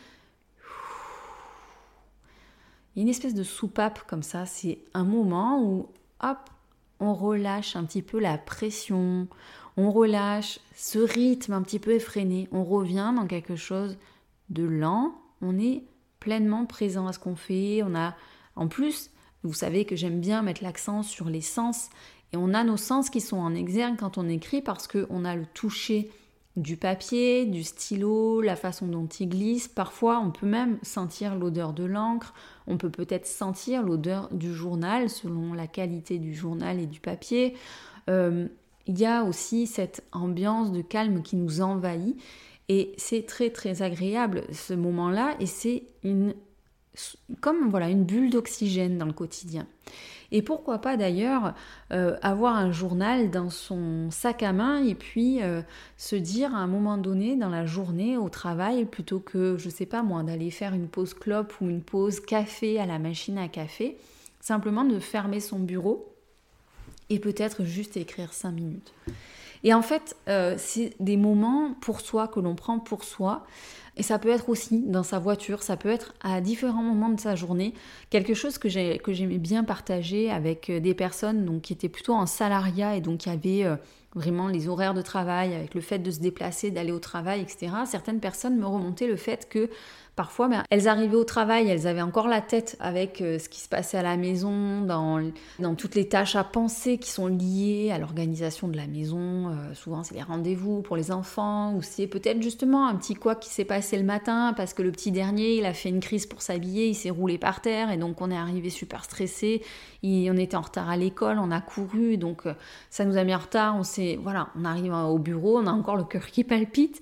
il 2.94 2.98
y 2.98 3.00
a 3.00 3.02
une 3.02 3.08
espèce 3.08 3.34
de 3.34 3.42
soupape 3.42 4.06
comme 4.06 4.22
ça. 4.22 4.46
C'est 4.46 4.78
un 4.94 5.04
moment 5.04 5.62
où, 5.62 5.88
hop, 6.22 6.38
on 7.00 7.14
relâche 7.14 7.74
un 7.74 7.84
petit 7.84 8.02
peu 8.02 8.20
la 8.20 8.38
pression, 8.38 9.26
on 9.76 9.90
relâche 9.90 10.60
ce 10.76 10.98
rythme 10.98 11.52
un 11.52 11.62
petit 11.62 11.78
peu 11.78 11.92
effréné, 11.92 12.48
on 12.52 12.64
revient 12.64 13.12
dans 13.16 13.26
quelque 13.26 13.56
chose 13.56 13.96
de 14.50 14.64
lent, 14.64 15.14
on 15.40 15.58
est 15.58 15.82
pleinement 16.22 16.66
présent 16.66 17.08
à 17.08 17.12
ce 17.12 17.18
qu'on 17.18 17.34
fait. 17.34 17.82
On 17.82 17.96
a, 17.96 18.14
en 18.54 18.68
plus, 18.68 19.10
vous 19.42 19.52
savez 19.52 19.84
que 19.84 19.96
j'aime 19.96 20.20
bien 20.20 20.42
mettre 20.42 20.62
l'accent 20.62 21.02
sur 21.02 21.28
les 21.28 21.40
sens. 21.40 21.90
Et 22.32 22.36
on 22.36 22.54
a 22.54 22.62
nos 22.62 22.76
sens 22.76 23.10
qui 23.10 23.20
sont 23.20 23.38
en 23.38 23.54
exergue 23.54 23.98
quand 23.98 24.18
on 24.18 24.28
écrit 24.28 24.62
parce 24.62 24.86
qu'on 24.86 25.24
a 25.24 25.34
le 25.34 25.46
toucher 25.46 26.10
du 26.56 26.76
papier, 26.76 27.44
du 27.44 27.64
stylo, 27.64 28.40
la 28.40 28.54
façon 28.54 28.86
dont 28.86 29.06
il 29.06 29.30
glisse. 29.30 29.66
Parfois, 29.66 30.20
on 30.20 30.30
peut 30.30 30.46
même 30.46 30.78
sentir 30.82 31.34
l'odeur 31.34 31.72
de 31.72 31.84
l'encre. 31.84 32.34
On 32.68 32.76
peut 32.76 32.90
peut-être 32.90 33.26
sentir 33.26 33.82
l'odeur 33.82 34.28
du 34.32 34.54
journal 34.54 35.10
selon 35.10 35.54
la 35.54 35.66
qualité 35.66 36.18
du 36.18 36.34
journal 36.34 36.78
et 36.78 36.86
du 36.86 37.00
papier. 37.00 37.56
Euh, 38.08 38.46
il 38.86 38.98
y 38.98 39.06
a 39.06 39.24
aussi 39.24 39.66
cette 39.66 40.04
ambiance 40.12 40.70
de 40.70 40.82
calme 40.82 41.22
qui 41.22 41.36
nous 41.36 41.62
envahit. 41.62 42.16
Et 42.68 42.92
c'est 42.96 43.26
très 43.26 43.50
très 43.50 43.82
agréable 43.82 44.44
ce 44.52 44.74
moment-là 44.74 45.36
et 45.40 45.46
c'est 45.46 45.82
une 46.04 46.34
comme 47.40 47.70
voilà 47.70 47.88
une 47.88 48.04
bulle 48.04 48.30
d'oxygène 48.30 48.98
dans 48.98 49.06
le 49.06 49.12
quotidien. 49.12 49.66
Et 50.30 50.40
pourquoi 50.40 50.78
pas 50.78 50.96
d'ailleurs 50.96 51.54
euh, 51.92 52.16
avoir 52.22 52.56
un 52.56 52.72
journal 52.72 53.30
dans 53.30 53.50
son 53.50 54.10
sac 54.10 54.42
à 54.42 54.52
main 54.52 54.82
et 54.82 54.94
puis 54.94 55.42
euh, 55.42 55.60
se 55.98 56.16
dire 56.16 56.54
à 56.54 56.58
un 56.58 56.66
moment 56.66 56.96
donné 56.96 57.36
dans 57.36 57.50
la 57.50 57.66
journée 57.66 58.16
au 58.16 58.30
travail 58.30 58.86
plutôt 58.86 59.20
que 59.20 59.56
je 59.58 59.68
sais 59.68 59.86
pas 59.86 60.02
moi 60.02 60.22
d'aller 60.22 60.50
faire 60.50 60.72
une 60.72 60.88
pause 60.88 61.12
clope 61.12 61.52
ou 61.60 61.68
une 61.68 61.82
pause 61.82 62.20
café 62.20 62.80
à 62.80 62.86
la 62.86 62.98
machine 62.98 63.36
à 63.36 63.48
café, 63.48 63.98
simplement 64.40 64.84
de 64.84 64.98
fermer 64.98 65.40
son 65.40 65.58
bureau 65.58 66.14
et 67.10 67.18
peut-être 67.18 67.64
juste 67.64 67.98
écrire 67.98 68.32
cinq 68.32 68.52
minutes. 68.52 68.92
Et 69.64 69.74
en 69.74 69.82
fait, 69.82 70.16
euh, 70.28 70.54
c'est 70.58 70.94
des 71.00 71.16
moments 71.16 71.74
pour 71.80 72.00
soi 72.00 72.28
que 72.28 72.40
l'on 72.40 72.54
prend 72.54 72.78
pour 72.78 73.04
soi. 73.04 73.44
Et 73.96 74.02
ça 74.02 74.18
peut 74.18 74.30
être 74.30 74.48
aussi 74.48 74.80
dans 74.80 75.02
sa 75.02 75.18
voiture, 75.18 75.62
ça 75.62 75.76
peut 75.76 75.90
être 75.90 76.14
à 76.22 76.40
différents 76.40 76.82
moments 76.82 77.10
de 77.10 77.20
sa 77.20 77.36
journée. 77.36 77.74
Quelque 78.08 78.32
chose 78.32 78.56
que 78.56 78.68
j'aimais 78.70 79.38
bien 79.38 79.64
partager 79.64 80.30
avec 80.30 80.70
euh, 80.70 80.80
des 80.80 80.94
personnes 80.94 81.44
donc, 81.44 81.62
qui 81.62 81.74
étaient 81.74 81.90
plutôt 81.90 82.14
en 82.14 82.26
salariat 82.26 82.96
et 82.96 83.02
donc 83.02 83.18
qui 83.18 83.28
avaient 83.28 83.64
euh, 83.64 83.76
vraiment 84.14 84.48
les 84.48 84.68
horaires 84.68 84.94
de 84.94 85.02
travail, 85.02 85.54
avec 85.54 85.74
le 85.74 85.80
fait 85.80 85.98
de 85.98 86.10
se 86.10 86.20
déplacer, 86.20 86.70
d'aller 86.70 86.92
au 86.92 86.98
travail, 86.98 87.40
etc. 87.40 87.72
Certaines 87.86 88.20
personnes 88.20 88.56
me 88.56 88.66
remontaient 88.66 89.06
le 89.06 89.16
fait 89.16 89.48
que 89.48 89.70
Parfois, 90.14 90.48
ben, 90.48 90.62
elles 90.68 90.88
arrivaient 90.88 91.16
au 91.16 91.24
travail, 91.24 91.68
elles 91.70 91.86
avaient 91.86 92.02
encore 92.02 92.28
la 92.28 92.42
tête 92.42 92.76
avec 92.80 93.22
euh, 93.22 93.38
ce 93.38 93.48
qui 93.48 93.60
se 93.60 93.68
passait 93.68 93.96
à 93.96 94.02
la 94.02 94.18
maison, 94.18 94.82
dans, 94.82 95.22
dans, 95.58 95.74
toutes 95.74 95.94
les 95.94 96.06
tâches 96.06 96.36
à 96.36 96.44
penser 96.44 96.98
qui 96.98 97.08
sont 97.08 97.28
liées 97.28 97.90
à 97.90 97.96
l'organisation 97.96 98.68
de 98.68 98.76
la 98.76 98.86
maison. 98.86 99.48
Euh, 99.48 99.72
souvent, 99.72 100.04
c'est 100.04 100.14
les 100.14 100.22
rendez-vous 100.22 100.82
pour 100.82 100.96
les 100.96 101.12
enfants, 101.12 101.72
ou 101.74 101.80
c'est 101.80 102.06
peut-être 102.06 102.42
justement 102.42 102.86
un 102.86 102.94
petit 102.94 103.14
quoi 103.14 103.36
qui 103.36 103.48
s'est 103.48 103.64
passé 103.64 103.96
le 103.96 104.04
matin 104.04 104.52
parce 104.54 104.74
que 104.74 104.82
le 104.82 104.92
petit 104.92 105.12
dernier, 105.12 105.56
il 105.56 105.64
a 105.64 105.72
fait 105.72 105.88
une 105.88 106.00
crise 106.00 106.26
pour 106.26 106.42
s'habiller, 106.42 106.88
il 106.88 106.94
s'est 106.94 107.08
roulé 107.08 107.38
par 107.38 107.62
terre, 107.62 107.90
et 107.90 107.96
donc 107.96 108.20
on 108.20 108.30
est 108.30 108.36
arrivé 108.36 108.68
super 108.68 109.04
stressé. 109.04 109.62
on 110.04 110.36
était 110.36 110.56
en 110.56 110.60
retard 110.60 110.90
à 110.90 110.98
l'école, 110.98 111.38
on 111.38 111.50
a 111.50 111.62
couru, 111.62 112.18
donc 112.18 112.44
euh, 112.44 112.52
ça 112.90 113.06
nous 113.06 113.16
a 113.16 113.24
mis 113.24 113.34
en 113.34 113.38
retard. 113.38 113.76
On 113.76 113.82
s'est, 113.82 114.01
voilà, 114.22 114.48
on 114.56 114.64
arrive 114.64 114.92
au 114.92 115.18
bureau, 115.18 115.58
on 115.58 115.66
a 115.66 115.72
encore 115.72 115.96
le 115.96 116.04
cœur 116.04 116.26
qui 116.26 116.44
palpite. 116.44 117.00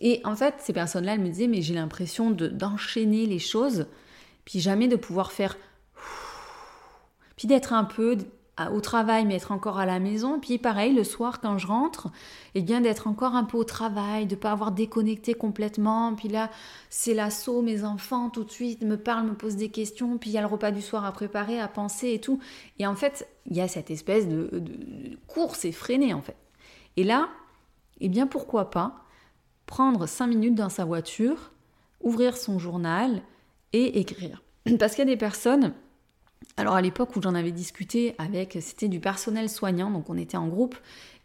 Et 0.00 0.20
en 0.24 0.34
fait, 0.34 0.54
ces 0.58 0.72
personnes-là, 0.72 1.14
elles 1.14 1.20
me 1.20 1.28
disaient, 1.28 1.46
mais 1.46 1.62
j'ai 1.62 1.74
l'impression 1.74 2.30
d'enchaîner 2.30 3.26
les 3.26 3.38
choses, 3.38 3.86
puis 4.44 4.60
jamais 4.60 4.88
de 4.88 4.96
pouvoir 4.96 5.32
faire... 5.32 5.56
Puis 7.36 7.48
d'être 7.48 7.72
un 7.72 7.84
peu 7.84 8.18
au 8.68 8.80
travail, 8.80 9.24
mais 9.24 9.36
être 9.36 9.52
encore 9.52 9.78
à 9.78 9.86
la 9.86 9.98
maison. 9.98 10.38
Puis 10.40 10.58
pareil, 10.58 10.92
le 10.94 11.04
soir, 11.04 11.40
quand 11.40 11.58
je 11.58 11.66
rentre, 11.66 12.08
et 12.54 12.58
eh 12.58 12.62
bien 12.62 12.80
d'être 12.80 13.06
encore 13.06 13.34
un 13.34 13.44
peu 13.44 13.56
au 13.56 13.64
travail, 13.64 14.26
de 14.26 14.34
pas 14.34 14.52
avoir 14.52 14.72
déconnecté 14.72 15.34
complètement. 15.34 16.14
Puis 16.14 16.28
là, 16.28 16.50
c'est 16.90 17.14
l'assaut, 17.14 17.62
mes 17.62 17.84
enfants 17.84 18.30
tout 18.30 18.44
de 18.44 18.50
suite 18.50 18.82
me 18.82 18.96
parlent, 18.96 19.26
me 19.26 19.34
posent 19.34 19.56
des 19.56 19.70
questions. 19.70 20.18
Puis 20.18 20.30
il 20.30 20.32
y 20.34 20.38
a 20.38 20.42
le 20.42 20.46
repas 20.46 20.70
du 20.70 20.82
soir 20.82 21.04
à 21.04 21.12
préparer, 21.12 21.60
à 21.60 21.68
penser 21.68 22.12
et 22.12 22.20
tout. 22.20 22.40
Et 22.78 22.86
en 22.86 22.94
fait, 22.94 23.28
il 23.46 23.56
y 23.56 23.60
a 23.60 23.68
cette 23.68 23.90
espèce 23.90 24.28
de, 24.28 24.50
course 25.26 25.64
effrénée, 25.64 26.14
en 26.14 26.22
fait. 26.22 26.36
Et 26.96 27.04
là, 27.04 27.28
eh 28.00 28.08
bien 28.08 28.26
pourquoi 28.26 28.70
pas 28.70 29.04
prendre 29.66 30.06
cinq 30.06 30.26
minutes 30.26 30.54
dans 30.56 30.68
sa 30.68 30.84
voiture, 30.84 31.52
ouvrir 32.00 32.36
son 32.36 32.58
journal 32.58 33.22
et 33.72 34.00
écrire. 34.00 34.42
Parce 34.78 34.94
qu'il 34.94 35.06
y 35.06 35.08
a 35.08 35.12
des 35.12 35.16
personnes, 35.16 35.74
alors 36.56 36.74
à 36.74 36.82
l'époque 36.82 37.16
où 37.16 37.22
j'en 37.22 37.34
avais 37.34 37.52
discuté 37.52 38.14
avec, 38.18 38.58
c'était 38.60 38.88
du 38.88 39.00
personnel 39.00 39.48
soignant, 39.48 39.90
donc 39.90 40.10
on 40.10 40.18
était 40.18 40.36
en 40.36 40.46
groupe, 40.46 40.76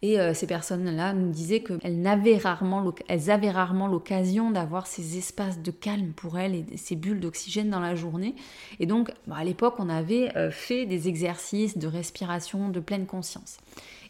et 0.01 0.19
euh, 0.19 0.33
ces 0.33 0.45
personnes-là 0.45 1.13
nous 1.13 1.29
disaient 1.29 1.61
qu'elles 1.61 2.05
avaient 2.07 2.37
rarement, 2.37 2.93
avaient 3.09 3.51
rarement 3.51 3.87
l'occasion 3.87 4.51
d'avoir 4.51 4.87
ces 4.87 5.17
espaces 5.17 5.59
de 5.59 5.71
calme 5.71 6.11
pour 6.13 6.37
elles 6.37 6.55
et 6.55 6.77
ces 6.77 6.95
bulles 6.95 7.19
d'oxygène 7.19 7.69
dans 7.69 7.79
la 7.79 7.95
journée. 7.95 8.35
Et 8.79 8.85
donc, 8.85 9.11
à 9.31 9.43
l'époque, 9.43 9.75
on 9.79 9.89
avait 9.89 10.35
euh, 10.37 10.51
fait 10.51 10.85
des 10.85 11.07
exercices 11.07 11.77
de 11.77 11.87
respiration 11.87 12.69
de 12.69 12.79
pleine 12.79 13.05
conscience. 13.05 13.57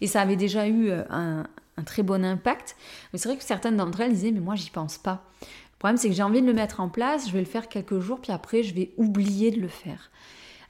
Et 0.02 0.08
ça 0.08 0.22
avait 0.22 0.36
déjà 0.36 0.68
eu 0.68 0.90
euh, 0.90 1.04
un, 1.10 1.46
un 1.78 1.84
très 1.84 2.04
bon 2.04 2.26
impact. 2.26 2.76
Mais 3.14 3.20
c'est 3.20 3.30
vrai 3.30 3.38
que 3.38 3.44
certaines 3.44 3.78
d'entre 3.78 4.02
elles 4.02 4.14
disaient, 4.14 4.32
mais 4.32 4.42
moi, 4.42 4.56
j'y 4.56 4.70
pense 4.70 4.98
pas. 4.98 5.24
Le 5.42 5.78
problème, 5.80 5.98
c'est 5.98 6.10
que 6.10 6.16
j'ai 6.16 6.24
envie 6.24 6.42
de 6.42 6.48
le 6.48 6.54
mettre 6.54 6.80
en 6.80 6.90
place, 6.90 7.28
je 7.28 7.34
vais 7.34 7.40
le 7.40 7.46
faire 7.46 7.68
quelques 7.68 8.00
jours, 8.00 8.20
puis 8.20 8.32
après, 8.32 8.64
je 8.64 8.74
vais 8.74 8.92
oublier 8.98 9.52
de 9.52 9.62
le 9.62 9.68
faire. 9.68 10.10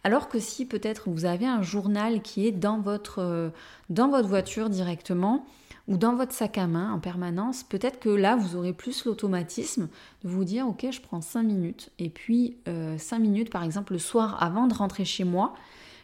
Alors 0.05 0.29
que 0.29 0.37
si 0.37 0.67
peut-être 0.67 1.09
vous 1.09 1.25
avez 1.25 1.47
un 1.47 1.63
journal 1.63 2.21
qui 2.21 2.45
est 2.45 2.51
dans 2.51 2.79
votre, 2.79 3.23
euh, 3.23 3.49
dans 3.89 4.07
votre 4.07 4.27
voiture 4.27 4.69
directement, 4.69 5.47
ou 5.87 5.97
dans 5.97 6.15
votre 6.15 6.31
sac 6.31 6.59
à 6.59 6.67
main 6.67 6.93
en 6.93 6.99
permanence, 6.99 7.63
peut-être 7.63 7.99
que 7.99 8.09
là, 8.09 8.35
vous 8.35 8.55
aurez 8.55 8.71
plus 8.71 9.05
l'automatisme 9.05 9.89
de 10.23 10.29
vous 10.29 10.43
dire, 10.43 10.67
ok, 10.67 10.85
je 10.91 11.01
prends 11.01 11.21
5 11.21 11.41
minutes. 11.41 11.89
Et 11.97 12.11
puis, 12.11 12.55
euh, 12.67 12.99
5 12.99 13.17
minutes, 13.17 13.49
par 13.49 13.63
exemple, 13.63 13.93
le 13.93 13.99
soir, 13.99 14.41
avant 14.43 14.67
de 14.67 14.75
rentrer 14.75 15.05
chez 15.05 15.23
moi, 15.23 15.55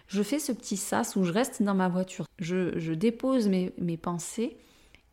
je 0.07 0.23
fais 0.23 0.39
ce 0.39 0.51
petit 0.51 0.77
sas 0.77 1.15
où 1.15 1.23
je 1.23 1.31
reste 1.31 1.61
dans 1.61 1.75
ma 1.75 1.87
voiture. 1.87 2.25
Je, 2.39 2.93
dépose 2.93 3.49
mes, 3.49 3.71
mes 3.77 3.97
pensées 3.97 4.57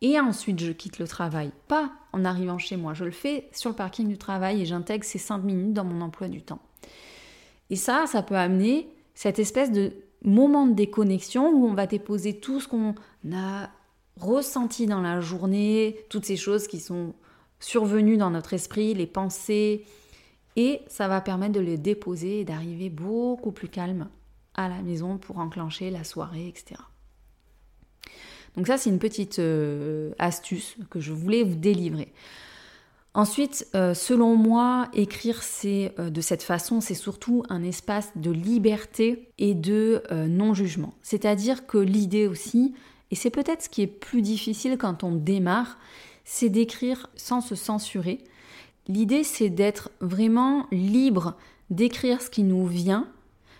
et 0.01 0.19
ensuite 0.19 0.59
je 0.59 0.71
quitte 0.71 0.97
le 0.97 1.07
travail. 1.07 1.51
Pas 1.67 1.91
en 2.11 2.25
arrivant 2.25 2.57
chez 2.57 2.75
moi, 2.75 2.95
je 2.95 3.05
le 3.05 3.11
fais 3.11 3.49
sur 3.51 3.69
le 3.69 3.75
parking 3.75 4.07
du 4.07 4.17
travail 4.17 4.63
et 4.63 4.65
j'intègre 4.65 5.05
ces 5.05 5.19
5 5.19 5.43
minutes 5.43 5.73
dans 5.73 5.85
mon 5.85 6.01
emploi 6.01 6.27
du 6.27 6.41
temps. 6.41 6.59
Et 7.69 7.75
ça, 7.75 8.05
ça 8.07 8.23
peut 8.23 8.35
amener 8.35 8.89
cette 9.13 9.39
espèce 9.39 9.71
de 9.71 9.93
moment 10.23 10.65
de 10.65 10.73
déconnexion 10.73 11.49
où 11.49 11.65
on 11.65 11.73
va 11.73 11.87
déposer 11.87 12.39
tout 12.39 12.59
ce 12.59 12.67
qu'on 12.67 12.95
a 13.33 13.69
ressenti 14.19 14.85
dans 14.85 15.01
la 15.01 15.21
journée, 15.21 15.97
toutes 16.09 16.25
ces 16.25 16.35
choses 16.35 16.67
qui 16.67 16.79
sont 16.79 17.13
survenues 17.59 18.17
dans 18.17 18.31
notre 18.31 18.53
esprit, 18.53 18.93
les 18.93 19.07
pensées, 19.07 19.85
et 20.55 20.81
ça 20.87 21.07
va 21.07 21.21
permettre 21.21 21.53
de 21.53 21.59
les 21.59 21.77
déposer 21.77 22.41
et 22.41 22.45
d'arriver 22.45 22.89
beaucoup 22.89 23.51
plus 23.51 23.69
calme 23.69 24.09
à 24.55 24.67
la 24.67 24.81
maison 24.81 25.17
pour 25.17 25.37
enclencher 25.37 25.89
la 25.89 26.03
soirée, 26.03 26.47
etc. 26.47 26.81
Donc 28.55 28.67
ça, 28.67 28.77
c'est 28.77 28.89
une 28.89 28.99
petite 28.99 29.39
euh, 29.39 30.11
astuce 30.19 30.75
que 30.89 30.99
je 30.99 31.13
voulais 31.13 31.43
vous 31.43 31.55
délivrer. 31.55 32.11
Ensuite, 33.13 33.67
euh, 33.75 33.93
selon 33.93 34.35
moi, 34.35 34.87
écrire 34.93 35.41
c'est 35.41 35.93
de 35.97 36.21
cette 36.21 36.43
façon, 36.43 36.79
c'est 36.79 36.93
surtout 36.93 37.43
un 37.49 37.63
espace 37.63 38.11
de 38.15 38.31
liberté 38.31 39.29
et 39.37 39.55
de 39.55 40.03
non-jugement. 40.11 40.93
C'est-à-dire 41.01 41.65
que 41.65 41.77
l'idée 41.77 42.27
aussi, 42.27 42.73
et 43.11 43.15
c'est 43.15 43.31
peut-être 43.31 43.63
ce 43.63 43.69
qui 43.69 43.81
est 43.81 43.87
plus 43.87 44.21
difficile 44.21 44.77
quand 44.77 45.03
on 45.03 45.11
démarre, 45.11 45.77
c'est 46.23 46.49
d'écrire 46.49 47.09
sans 47.15 47.41
se 47.41 47.55
censurer. 47.55 48.23
L'idée, 48.87 49.23
c'est 49.23 49.49
d'être 49.49 49.91
vraiment 49.99 50.67
libre 50.71 51.35
d'écrire 51.69 52.21
ce 52.21 52.29
qui 52.29 52.43
nous 52.43 52.65
vient, 52.65 53.07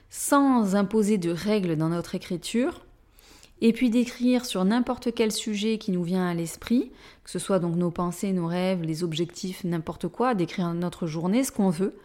sans 0.10 0.76
imposer 0.76 1.18
de 1.18 1.32
règles 1.32 1.78
dans 1.78 1.90
notre 1.90 2.16
écriture, 2.16 2.86
et 3.62 3.74
puis 3.74 3.89
d'écrire 3.89 4.45
sur 4.45 4.63
n'importe 4.65 5.13
quel 5.13 5.32
sujet 5.32 5.78
qui 5.78 5.91
nous 5.91 6.04
vient 6.04 6.28
à 6.28 6.34
l'esprit, 6.34 6.91
que 7.24 7.30
ce 7.30 7.39
soit 7.39 7.60
donc 7.60 7.76
nos 7.76 7.91
pensées, 7.91 8.34
nos 8.34 8.48
rêves, 8.48 8.82
les 8.82 9.04
objectifs, 9.04 9.63
n'importe 9.63 10.08
quoi, 10.08 10.36
d'écrire 10.36 10.74
notre 10.74 11.08
journée, 11.08 11.43
ce 11.43 11.52
qu'on 11.52 11.69
veut, 11.69 11.95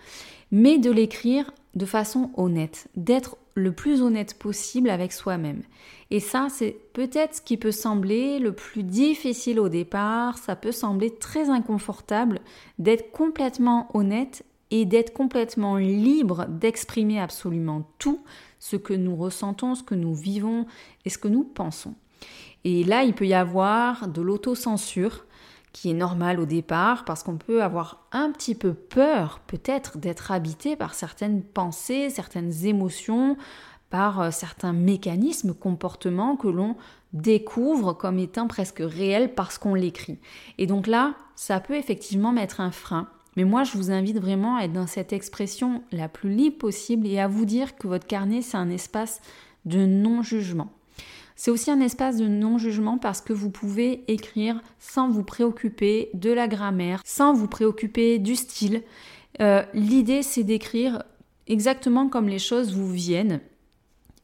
mais 0.50 0.78
de 0.78 0.90
l'écrire 0.90 1.52
de 1.74 1.86
façon 1.86 2.30
honnête, 2.36 2.88
d'être 2.96 3.36
le 3.54 3.72
plus 3.72 4.02
honnête 4.02 4.34
possible 4.38 4.90
avec 4.90 5.12
soi-même. 5.12 5.62
Et 6.10 6.20
ça, 6.20 6.48
c'est 6.50 6.76
peut-être 6.92 7.36
ce 7.36 7.40
qui 7.40 7.56
peut 7.56 7.72
sembler 7.72 8.38
le 8.38 8.52
plus 8.52 8.82
difficile 8.82 9.60
au 9.60 9.68
départ, 9.68 10.38
ça 10.38 10.56
peut 10.56 10.72
sembler 10.72 11.14
très 11.14 11.50
inconfortable 11.50 12.40
d'être 12.78 13.12
complètement 13.12 13.88
honnête 13.94 14.44
et 14.70 14.86
d'être 14.86 15.12
complètement 15.12 15.76
libre 15.76 16.46
d'exprimer 16.48 17.20
absolument 17.20 17.88
tout 17.98 18.20
ce 18.64 18.76
que 18.76 18.94
nous 18.94 19.14
ressentons, 19.14 19.74
ce 19.74 19.82
que 19.82 19.94
nous 19.94 20.14
vivons 20.14 20.64
et 21.04 21.10
ce 21.10 21.18
que 21.18 21.28
nous 21.28 21.44
pensons. 21.44 21.92
Et 22.64 22.82
là, 22.82 23.02
il 23.04 23.12
peut 23.12 23.26
y 23.26 23.34
avoir 23.34 24.08
de 24.08 24.22
l'autocensure 24.22 25.26
qui 25.74 25.90
est 25.90 25.94
normale 25.94 26.40
au 26.40 26.46
départ 26.46 27.04
parce 27.04 27.22
qu'on 27.22 27.36
peut 27.36 27.62
avoir 27.62 28.06
un 28.10 28.32
petit 28.32 28.54
peu 28.54 28.72
peur 28.72 29.40
peut-être 29.46 29.98
d'être 29.98 30.32
habité 30.32 30.76
par 30.76 30.94
certaines 30.94 31.42
pensées, 31.42 32.08
certaines 32.08 32.64
émotions, 32.64 33.36
par 33.90 34.22
euh, 34.22 34.30
certains 34.30 34.72
mécanismes, 34.72 35.52
comportements 35.52 36.36
que 36.36 36.48
l'on 36.48 36.74
découvre 37.12 37.92
comme 37.92 38.18
étant 38.18 38.48
presque 38.48 38.82
réels 38.82 39.34
parce 39.34 39.58
qu'on 39.58 39.74
l'écrit. 39.74 40.18
Et 40.56 40.66
donc 40.66 40.86
là, 40.86 41.16
ça 41.36 41.60
peut 41.60 41.76
effectivement 41.76 42.32
mettre 42.32 42.62
un 42.62 42.70
frein 42.70 43.10
mais 43.36 43.44
moi, 43.44 43.64
je 43.64 43.76
vous 43.76 43.90
invite 43.90 44.18
vraiment 44.18 44.56
à 44.56 44.64
être 44.64 44.72
dans 44.72 44.86
cette 44.86 45.12
expression 45.12 45.82
la 45.92 46.08
plus 46.08 46.30
libre 46.30 46.58
possible 46.58 47.06
et 47.06 47.18
à 47.18 47.28
vous 47.28 47.44
dire 47.44 47.76
que 47.76 47.88
votre 47.88 48.06
carnet, 48.06 48.42
c'est 48.42 48.56
un 48.56 48.70
espace 48.70 49.20
de 49.64 49.86
non-jugement. 49.86 50.70
C'est 51.36 51.50
aussi 51.50 51.70
un 51.70 51.80
espace 51.80 52.16
de 52.16 52.28
non-jugement 52.28 52.98
parce 52.98 53.20
que 53.20 53.32
vous 53.32 53.50
pouvez 53.50 54.04
écrire 54.06 54.60
sans 54.78 55.08
vous 55.10 55.24
préoccuper 55.24 56.10
de 56.14 56.30
la 56.30 56.46
grammaire, 56.46 57.02
sans 57.04 57.34
vous 57.34 57.48
préoccuper 57.48 58.18
du 58.20 58.36
style. 58.36 58.82
Euh, 59.40 59.64
l'idée, 59.74 60.22
c'est 60.22 60.44
d'écrire 60.44 61.02
exactement 61.48 62.08
comme 62.08 62.28
les 62.28 62.38
choses 62.38 62.72
vous 62.72 62.90
viennent. 62.90 63.40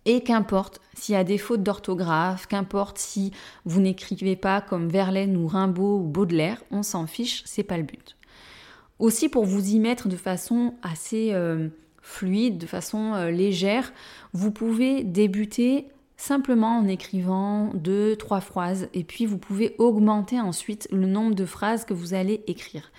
Et 0.07 0.23
qu'importe 0.23 0.81
s'il 0.95 1.15
y 1.15 1.19
a 1.19 1.25
des 1.25 1.37
fautes 1.37 1.63
d'orthographe, 1.63 2.47
qu'importe 2.47 2.99
si 2.99 3.33
vous 3.65 3.81
n'écrivez 3.81 4.37
pas 4.37 4.61
comme 4.61 4.89
Verlaine 4.89 5.37
ou 5.37 5.47
Rimbaud 5.47 5.99
ou 5.99 6.07
Baudelaire, 6.07 6.63
on 6.71 6.83
s'en 6.83 7.07
fiche, 7.07 7.43
c'est 7.45 7.65
pas 7.65 7.77
le 7.77 7.83
but. 7.83 8.17
Aussi 9.01 9.31
pour 9.31 9.47
vous 9.47 9.71
y 9.71 9.81
mettre 9.81 10.09
de 10.09 10.17
façon 10.17 10.75
assez 10.83 11.31
euh, 11.33 11.69
fluide, 12.03 12.59
de 12.59 12.67
façon 12.67 13.15
euh, 13.15 13.31
légère, 13.31 13.95
vous 14.35 14.51
pouvez 14.51 15.05
débuter 15.05 15.87
simplement 16.19 16.77
en 16.77 16.87
écrivant 16.87 17.71
deux, 17.73 18.15
trois 18.15 18.43
phrases 18.43 18.89
et 18.93 19.05
puis 19.05 19.25
vous 19.25 19.39
pouvez 19.39 19.75
augmenter 19.79 20.39
ensuite 20.39 20.87
le 20.93 21.07
nombre 21.07 21.35
de 21.35 21.47
phrases 21.47 21.87
que 21.87 21.95
vous 21.95 22.13
allez 22.13 22.45
écrire. 22.47 22.93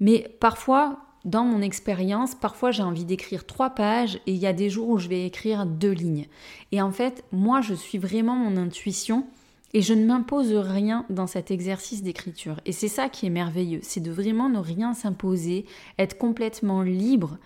Mais 0.00 0.28
parfois, 0.40 0.98
dans 1.24 1.44
mon 1.44 1.62
expérience, 1.62 2.34
parfois 2.34 2.72
j'ai 2.72 2.82
envie 2.82 3.04
d'écrire 3.04 3.46
trois 3.46 3.70
pages 3.70 4.16
et 4.26 4.32
il 4.32 4.38
y 4.38 4.48
a 4.48 4.52
des 4.52 4.68
jours 4.68 4.88
où 4.88 4.98
je 4.98 5.06
vais 5.06 5.26
écrire 5.26 5.64
deux 5.64 5.92
lignes. 5.92 6.26
Et 6.72 6.82
en 6.82 6.90
fait, 6.90 7.22
moi 7.30 7.60
je 7.60 7.74
suis 7.74 7.98
vraiment 7.98 8.34
mon 8.34 8.56
intuition 8.56 9.26
et 9.76 9.82
je 9.82 9.92
ne 9.92 10.06
m'impose 10.06 10.54
rien 10.54 11.04
dans 11.10 11.26
cet 11.26 11.50
exercice 11.50 12.02
d'écriture. 12.02 12.60
Et 12.64 12.72
c'est 12.72 12.88
ça 12.88 13.10
qui 13.10 13.26
est 13.26 13.30
merveilleux, 13.30 13.80
c'est 13.82 14.00
de 14.00 14.10
vraiment 14.10 14.48
ne 14.48 14.58
rien 14.58 14.94
s'imposer, 14.94 15.66
être 15.98 16.16
complètement 16.16 16.80
libre 16.80 17.36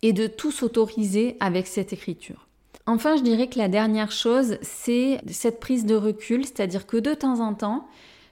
et 0.00 0.12
de 0.12 0.28
tout 0.28 0.52
s'autoriser 0.52 1.36
avec 1.40 1.66
cette 1.66 1.92
écriture. 1.92 2.46
Enfin, 2.86 3.16
je 3.16 3.22
dirais 3.22 3.48
que 3.48 3.58
la 3.58 3.66
dernière 3.66 4.12
chose, 4.12 4.56
c'est 4.62 5.20
cette 5.26 5.58
prise 5.58 5.84
de 5.84 5.96
recul, 5.96 6.44
c'est-à-dire 6.44 6.86
que 6.86 6.96
de 6.96 7.12
temps 7.12 7.40
en 7.40 7.54
temps, 7.54 7.88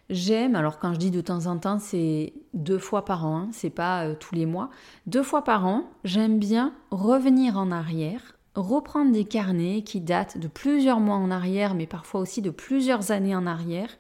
j'aime, 0.08 0.54
alors 0.54 0.78
quand 0.78 0.94
je 0.94 1.00
dis 1.00 1.10
de 1.10 1.20
temps 1.20 1.46
en 1.46 1.58
temps, 1.58 1.80
c'est 1.80 2.34
deux 2.54 2.78
fois 2.78 3.04
par 3.04 3.26
an, 3.26 3.38
hein, 3.38 3.48
c'est 3.50 3.70
pas 3.70 4.04
euh, 4.04 4.14
tous 4.14 4.36
les 4.36 4.46
mois, 4.46 4.70
deux 5.08 5.24
fois 5.24 5.42
par 5.42 5.66
an, 5.66 5.90
j'aime 6.04 6.38
bien 6.38 6.74
revenir 6.92 7.58
en 7.58 7.72
arrière, 7.72 8.37
reprendre 8.54 9.12
des 9.12 9.24
carnets 9.24 9.82
qui 9.82 10.00
datent 10.00 10.38
de 10.38 10.48
plusieurs 10.48 11.00
mois 11.00 11.16
en 11.16 11.30
arrière, 11.30 11.74
mais 11.74 11.86
parfois 11.86 12.20
aussi 12.20 12.42
de 12.42 12.50
plusieurs 12.50 13.10
années 13.10 13.36
en 13.36 13.46
arrière, 13.46 13.90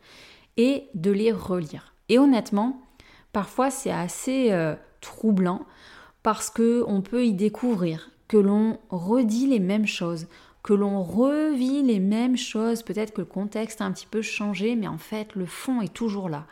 et 0.56 0.88
de 0.94 1.10
les 1.10 1.32
relire. 1.32 1.94
Et 2.08 2.18
honnêtement, 2.18 2.82
parfois 3.32 3.70
c'est 3.70 3.90
assez 3.90 4.50
euh, 4.50 4.74
troublant 5.00 5.64
parce 6.22 6.50
que 6.50 6.84
on 6.86 7.00
peut 7.00 7.24
y 7.24 7.32
découvrir 7.32 8.10
que 8.26 8.36
l'on 8.36 8.78
redit 8.90 9.46
les 9.46 9.60
mêmes 9.60 9.86
choses, 9.86 10.26
que 10.62 10.74
l'on 10.74 11.02
revit 11.02 11.82
les 11.82 12.00
mêmes 12.00 12.36
choses. 12.36 12.82
Peut-être 12.82 13.14
que 13.14 13.20
le 13.20 13.26
contexte 13.26 13.80
a 13.80 13.84
un 13.84 13.92
petit 13.92 14.06
peu 14.06 14.20
changé, 14.20 14.76
mais 14.76 14.88
en 14.88 14.98
fait 14.98 15.34
le 15.34 15.46
fond 15.46 15.80
est 15.80 15.94
toujours 15.94 16.28
là. 16.28 16.46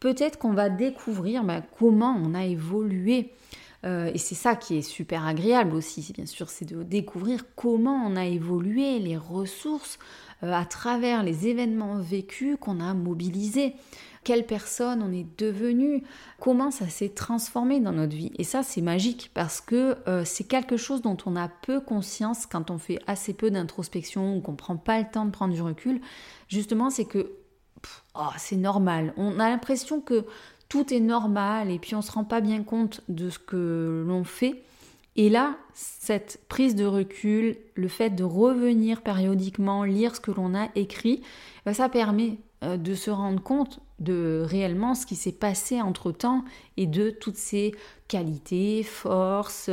Peut-être 0.00 0.38
qu'on 0.38 0.52
va 0.52 0.68
découvrir 0.68 1.44
bah, 1.44 1.62
comment 1.78 2.16
on 2.22 2.34
a 2.34 2.44
évolué 2.44 3.32
euh, 3.84 4.10
et 4.12 4.18
c'est 4.18 4.34
ça 4.34 4.56
qui 4.56 4.76
est 4.76 4.82
super 4.82 5.26
agréable 5.26 5.74
aussi, 5.74 6.12
bien 6.14 6.26
sûr, 6.26 6.50
c'est 6.50 6.66
de 6.66 6.82
découvrir 6.82 7.44
comment 7.56 8.04
on 8.06 8.16
a 8.16 8.26
évolué, 8.26 8.98
les 8.98 9.16
ressources 9.16 9.98
euh, 10.42 10.52
à 10.52 10.64
travers 10.64 11.22
les 11.22 11.46
événements 11.48 11.98
vécus 11.98 12.56
qu'on 12.60 12.80
a 12.80 12.92
mobilisés. 12.94 13.74
Quelle 14.22 14.44
personne 14.44 15.02
on 15.02 15.12
est 15.12 15.26
devenu, 15.38 16.02
comment 16.40 16.70
ça 16.70 16.88
s'est 16.88 17.08
transformé 17.08 17.80
dans 17.80 17.92
notre 17.92 18.14
vie. 18.14 18.32
Et 18.36 18.44
ça, 18.44 18.62
c'est 18.62 18.82
magique 18.82 19.30
parce 19.32 19.62
que 19.62 19.96
euh, 20.08 20.26
c'est 20.26 20.44
quelque 20.44 20.76
chose 20.76 21.00
dont 21.00 21.16
on 21.24 21.36
a 21.36 21.48
peu 21.48 21.80
conscience 21.80 22.44
quand 22.44 22.70
on 22.70 22.76
fait 22.76 22.98
assez 23.06 23.32
peu 23.32 23.50
d'introspection 23.50 24.36
ou 24.36 24.40
qu'on 24.42 24.56
prend 24.56 24.76
pas 24.76 24.98
le 24.98 25.06
temps 25.10 25.24
de 25.24 25.30
prendre 25.30 25.54
du 25.54 25.62
recul. 25.62 26.02
Justement, 26.48 26.90
c'est 26.90 27.06
que 27.06 27.32
oh, 28.14 28.28
c'est 28.36 28.56
normal. 28.56 29.14
On 29.16 29.40
a 29.40 29.48
l'impression 29.48 30.02
que 30.02 30.26
tout 30.70 30.94
est 30.94 31.00
normal 31.00 31.70
et 31.70 31.78
puis 31.78 31.94
on 31.94 32.00
se 32.00 32.12
rend 32.12 32.24
pas 32.24 32.40
bien 32.40 32.62
compte 32.62 33.02
de 33.08 33.28
ce 33.28 33.38
que 33.38 34.02
l'on 34.06 34.24
fait. 34.24 34.62
Et 35.16 35.28
là, 35.28 35.56
cette 35.74 36.40
prise 36.48 36.76
de 36.76 36.86
recul, 36.86 37.58
le 37.74 37.88
fait 37.88 38.10
de 38.10 38.24
revenir 38.24 39.02
périodiquement, 39.02 39.84
lire 39.84 40.14
ce 40.14 40.20
que 40.20 40.30
l'on 40.30 40.54
a 40.54 40.68
écrit, 40.76 41.22
ben, 41.66 41.74
ça 41.74 41.88
permet 41.88 42.38
euh, 42.62 42.76
de 42.76 42.94
se 42.94 43.10
rendre 43.10 43.42
compte 43.42 43.80
de 43.98 44.42
réellement 44.46 44.94
ce 44.94 45.06
qui 45.06 45.16
s'est 45.16 45.32
passé 45.32 45.82
entre 45.82 46.12
temps 46.12 46.44
et 46.76 46.86
de 46.86 47.10
toutes 47.10 47.36
ces 47.36 47.74
qualités, 48.10 48.82
forces, 48.82 49.70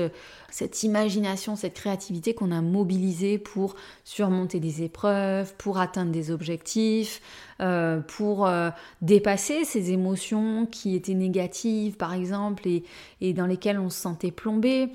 cette 0.52 0.84
imagination, 0.84 1.56
cette 1.56 1.74
créativité 1.74 2.36
qu'on 2.36 2.52
a 2.52 2.62
mobilisée 2.62 3.40
pour 3.40 3.76
surmonter 4.04 4.60
des 4.60 4.84
épreuves, 4.84 5.56
pour 5.58 5.80
atteindre 5.80 6.12
des 6.12 6.30
objectifs, 6.30 7.20
euh, 7.60 8.00
pour 8.00 8.46
euh, 8.46 8.70
dépasser 9.02 9.66
ces 9.66 9.92
émotions 9.92 10.68
qui 10.68 10.96
étaient 10.96 11.16
négatives 11.16 11.98
par 11.98 12.14
exemple 12.14 12.68
et, 12.68 13.34
dans 13.34 13.48
lesquelles 13.48 13.80
on 13.80 13.90
se 13.90 14.00
sentait 14.00 14.32
plombé. 14.32 14.90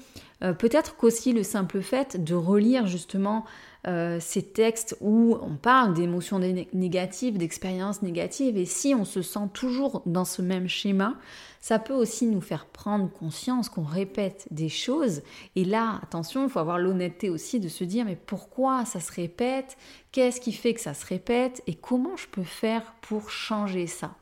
Euh, 0.45 0.53
peut-être 0.53 0.97
qu'aussi 0.97 1.33
le 1.33 1.43
simple 1.43 1.83
fait 1.83 2.23
de 2.23 2.35
relire 2.35 2.87
justement 2.87 3.45
euh, 3.89 4.19
ces 4.21 4.43
textes 4.43 4.97
où 5.01 5.37
on 5.43 5.57
parle 5.57 5.95
d'émotions 5.95 6.39
négatives, 6.73 7.37
d'expériences 7.37 8.03
négatives, 8.03 8.57
et 8.57 8.65
si 8.65 8.95
on 8.95 9.05
se 9.05 9.23
sent 9.23 9.49
toujours 9.53 10.03
dans 10.07 10.25
ce 10.25 10.41
même 10.41 10.69
schéma, 10.69 11.17
ça 11.61 11.79
peut 11.79 11.95
aussi 11.95 12.27
nous 12.27 12.41
faire 12.41 12.67
prendre 12.67 13.11
conscience 13.11 13.69
qu'on 13.69 13.85
répète 13.85 14.47
des 14.51 14.69
choses. 14.69 15.23
Et 15.57 15.65
là, 15.65 16.01
attention, 16.03 16.45
il 16.45 16.51
faut 16.51 16.59
avoir 16.59 16.79
l'honnêteté 16.79 17.29
aussi 17.29 17.61
de 17.61 17.69
se 17.69 17.85
dire 17.85 18.05
mais 18.05 18.17
pourquoi 18.17 18.85
ça 18.85 19.01
se 19.01 19.13
répète? 19.13 19.77
Qu'est-ce 20.13 20.41
qui 20.41 20.53
fait 20.53 20.75
que 20.75 20.81
ça 20.81 20.95
se 20.95 21.07
répète? 21.07 21.63
Et 21.67 21.75
comment 21.75 22.17
je 22.17 22.29
peux 22.29 22.43
faire 22.43 22.95
pour 23.01 23.31
changer 23.31 23.87
ça? 23.87 24.15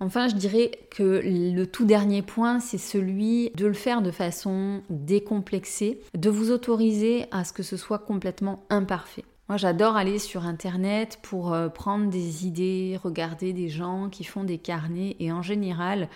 Enfin, 0.00 0.28
je 0.28 0.36
dirais 0.36 0.70
que 0.90 1.20
le 1.24 1.64
tout 1.66 1.84
dernier 1.84 2.22
point, 2.22 2.60
c'est 2.60 2.78
celui 2.78 3.50
de 3.56 3.66
le 3.66 3.72
faire 3.74 4.00
de 4.00 4.10
façon 4.10 4.82
décomplexée, 4.90 6.00
de 6.14 6.30
vous 6.30 6.50
autoriser 6.50 7.26
à 7.32 7.44
ce 7.44 7.52
que 7.52 7.64
ce 7.64 7.76
soit 7.76 7.98
complètement 7.98 8.64
imparfait. 8.70 9.24
Moi, 9.48 9.56
j'adore 9.56 9.96
aller 9.96 10.18
sur 10.18 10.44
Internet 10.44 11.18
pour 11.22 11.54
euh, 11.54 11.68
prendre 11.68 12.10
des 12.10 12.46
idées, 12.46 12.98
regarder 13.02 13.54
des 13.54 13.70
gens 13.70 14.10
qui 14.10 14.22
font 14.24 14.44
des 14.44 14.58
carnets 14.58 15.16
et 15.20 15.32
en 15.32 15.40
général, 15.40 16.08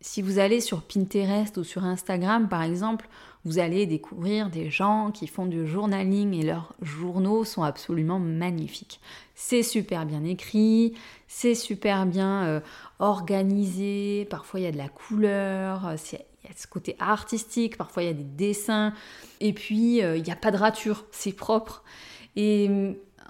si 0.00 0.22
vous 0.22 0.38
allez 0.38 0.60
sur 0.60 0.82
Pinterest 0.82 1.56
ou 1.56 1.64
sur 1.64 1.84
Instagram 1.84 2.48
par 2.48 2.62
exemple, 2.62 3.08
vous 3.44 3.58
allez 3.58 3.86
découvrir 3.86 4.50
des 4.50 4.70
gens 4.70 5.10
qui 5.10 5.26
font 5.26 5.46
du 5.46 5.66
journaling 5.66 6.34
et 6.34 6.42
leurs 6.42 6.74
journaux 6.82 7.44
sont 7.44 7.62
absolument 7.62 8.18
magnifiques. 8.18 9.00
C'est 9.34 9.62
super 9.62 10.04
bien 10.04 10.24
écrit, 10.24 10.94
c'est 11.26 11.54
super 11.54 12.04
bien 12.04 12.44
euh, 12.44 12.60
organisé, 12.98 14.26
parfois 14.28 14.60
il 14.60 14.64
y 14.64 14.66
a 14.66 14.72
de 14.72 14.76
la 14.76 14.88
couleur, 14.88 15.86
euh, 15.86 15.96
il 16.12 16.48
y 16.48 16.52
a 16.52 16.56
ce 16.56 16.66
côté 16.66 16.96
artistique, 16.98 17.78
parfois 17.78 18.02
il 18.02 18.06
y 18.06 18.10
a 18.10 18.14
des 18.14 18.24
dessins, 18.24 18.92
et 19.40 19.54
puis 19.54 20.02
euh, 20.02 20.18
il 20.18 20.22
n'y 20.22 20.32
a 20.32 20.36
pas 20.36 20.50
de 20.50 20.58
rature, 20.58 21.06
c'est 21.10 21.32
propre. 21.32 21.82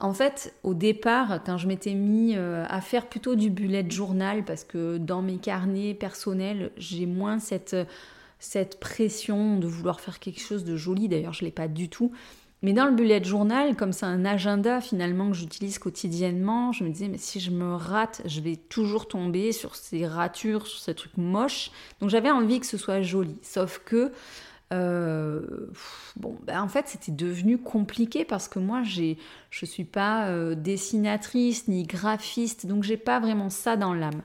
En 0.01 0.13
fait, 0.15 0.55
au 0.63 0.75
départ, 0.75 1.41
quand 1.45 1.59
je 1.59 1.69
m'étais 1.69 1.95
mis 1.95 2.35
à 2.37 2.81
faire 2.81 3.07
plutôt 3.07 3.35
du 3.35 3.51
bullet 3.51 3.89
journal, 3.89 4.45
parce 4.45 4.65
que 4.65 4.99
dans 4.99 5.23
mes 5.23 5.37
carnets 5.37 5.95
personnels, 5.95 6.71
j'ai 6.77 7.07
moins 7.07 7.39
cette 7.39 7.77
cette 8.41 8.81
pression 8.81 9.59
de 9.59 9.67
vouloir 9.67 10.01
faire 10.01 10.19
quelque 10.19 10.41
chose 10.41 10.65
de 10.65 10.75
joli, 10.75 11.09
d'ailleurs 11.09 11.35
je 11.35 11.45
ne 11.45 11.49
l'ai 11.49 11.53
pas 11.53 11.69
du 11.69 11.89
tout. 11.89 12.11
Mais 12.63 12.73
dans 12.75 12.87
le 12.87 12.93
bullet 12.93 13.23
journal, 13.25 13.75
comme 13.75 13.93
c'est 13.93 14.05
un 14.05 14.25
agenda 14.27 14.83
finalement 14.83 15.31
que 15.31 15.37
j'utilise 15.37 15.79
quotidiennement, 15.79 16.73
je 16.73 16.85
me 16.85 16.91
disais, 16.91 17.09
mais 17.09 17.17
si 17.17 17.41
je 17.41 17.51
me 17.51 17.75
rate, 17.75 18.21
je 18.27 18.41
vais 18.41 18.57
toujours 18.57 19.09
tomber 19.09 19.53
sur 19.53 19.77
ces 19.77 20.07
ratures, 20.07 20.67
sur 20.67 20.79
ces 20.79 20.95
trucs 20.95 21.17
moches. 21.17 21.71
Donc 22.01 22.11
j'avais 22.11 22.31
envie 22.31 22.61
que 22.61 22.67
ce 22.67 22.77
soit 22.77 23.01
joli. 23.01 23.37
Sauf 23.41 23.81
que, 23.85 24.13
euh, 24.73 25.41
bon, 26.17 26.37
ben 26.47 26.63
en 26.63 26.69
fait, 26.69 26.87
c'était 26.89 27.13
devenu 27.13 27.59
compliqué 27.59 28.25
parce 28.25 28.49
que 28.49 28.59
moi, 28.59 28.83
j'ai, 28.85 29.19
je 29.51 29.67
suis 29.67 29.85
pas 29.85 30.29
euh, 30.29 30.55
dessinatrice 30.55 31.67
ni 31.67 31.83
graphiste, 31.85 32.67
donc 32.67 32.85
j'ai 32.85 32.97
pas 32.97 33.19
vraiment 33.19 33.51
ça 33.51 33.77
dans 33.77 33.95
l'âme. 33.95 34.23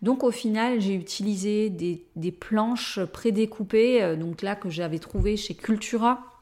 Donc 0.00 0.22
au 0.22 0.30
final, 0.30 0.80
j'ai 0.80 0.94
utilisé 0.94 1.70
des, 1.70 2.32
planches 2.32 3.00
prédécoupées, 3.12 4.02
euh, 4.02 4.14
donc 4.14 4.42
là 4.42 4.54
que 4.54 4.70
j'avais 4.70 5.00
trouvé 5.00 5.36
chez 5.36 5.54
Cultura 5.54 6.37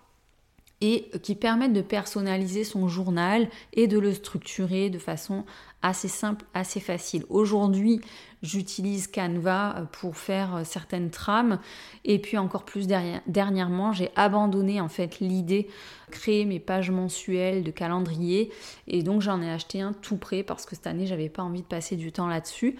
et 0.81 1.11
qui 1.23 1.35
permettent 1.35 1.73
de 1.73 1.81
personnaliser 1.81 2.65
son 2.65 2.87
journal 2.87 3.49
et 3.73 3.87
de 3.87 3.99
le 3.99 4.13
structurer 4.13 4.91
de 4.91 4.99
façon 4.99 5.45
assez 5.83 6.09
simple, 6.09 6.45
assez 6.53 6.81
facile. 6.81 7.25
Aujourd'hui, 7.29 8.01
j'utilise 8.43 9.07
Canva 9.07 9.89
pour 9.93 10.17
faire 10.17 10.57
euh, 10.57 10.65
certaines 10.65 11.11
trames 11.11 11.61
et 12.05 12.19
puis 12.19 12.37
encore 12.39 12.65
plus 12.65 12.87
dernièrement, 12.87 13.93
j'ai 13.93 14.11
abandonné 14.17 14.81
en 14.81 14.89
fait 14.89 15.21
l'idée 15.21 15.69
de 16.09 16.13
créer 16.13 16.45
mes 16.45 16.61
pages 16.61 16.91
mensuelles 16.91 17.63
de 17.63 17.71
calendrier 17.71 18.53
et 18.87 19.03
donc 19.03 19.23
j'en 19.23 19.41
ai 19.41 19.51
acheté 19.51 19.81
un 19.81 19.93
tout 19.93 20.17
prêt 20.17 20.43
parce 20.43 20.67
que 20.67 20.75
cette 20.75 20.87
année, 20.87 21.07
j'avais 21.07 21.29
pas 21.29 21.43
envie 21.43 21.63
de 21.63 21.67
passer 21.67 21.97
du 21.97 22.13
temps 22.13 22.29
là-dessus. 22.29 22.77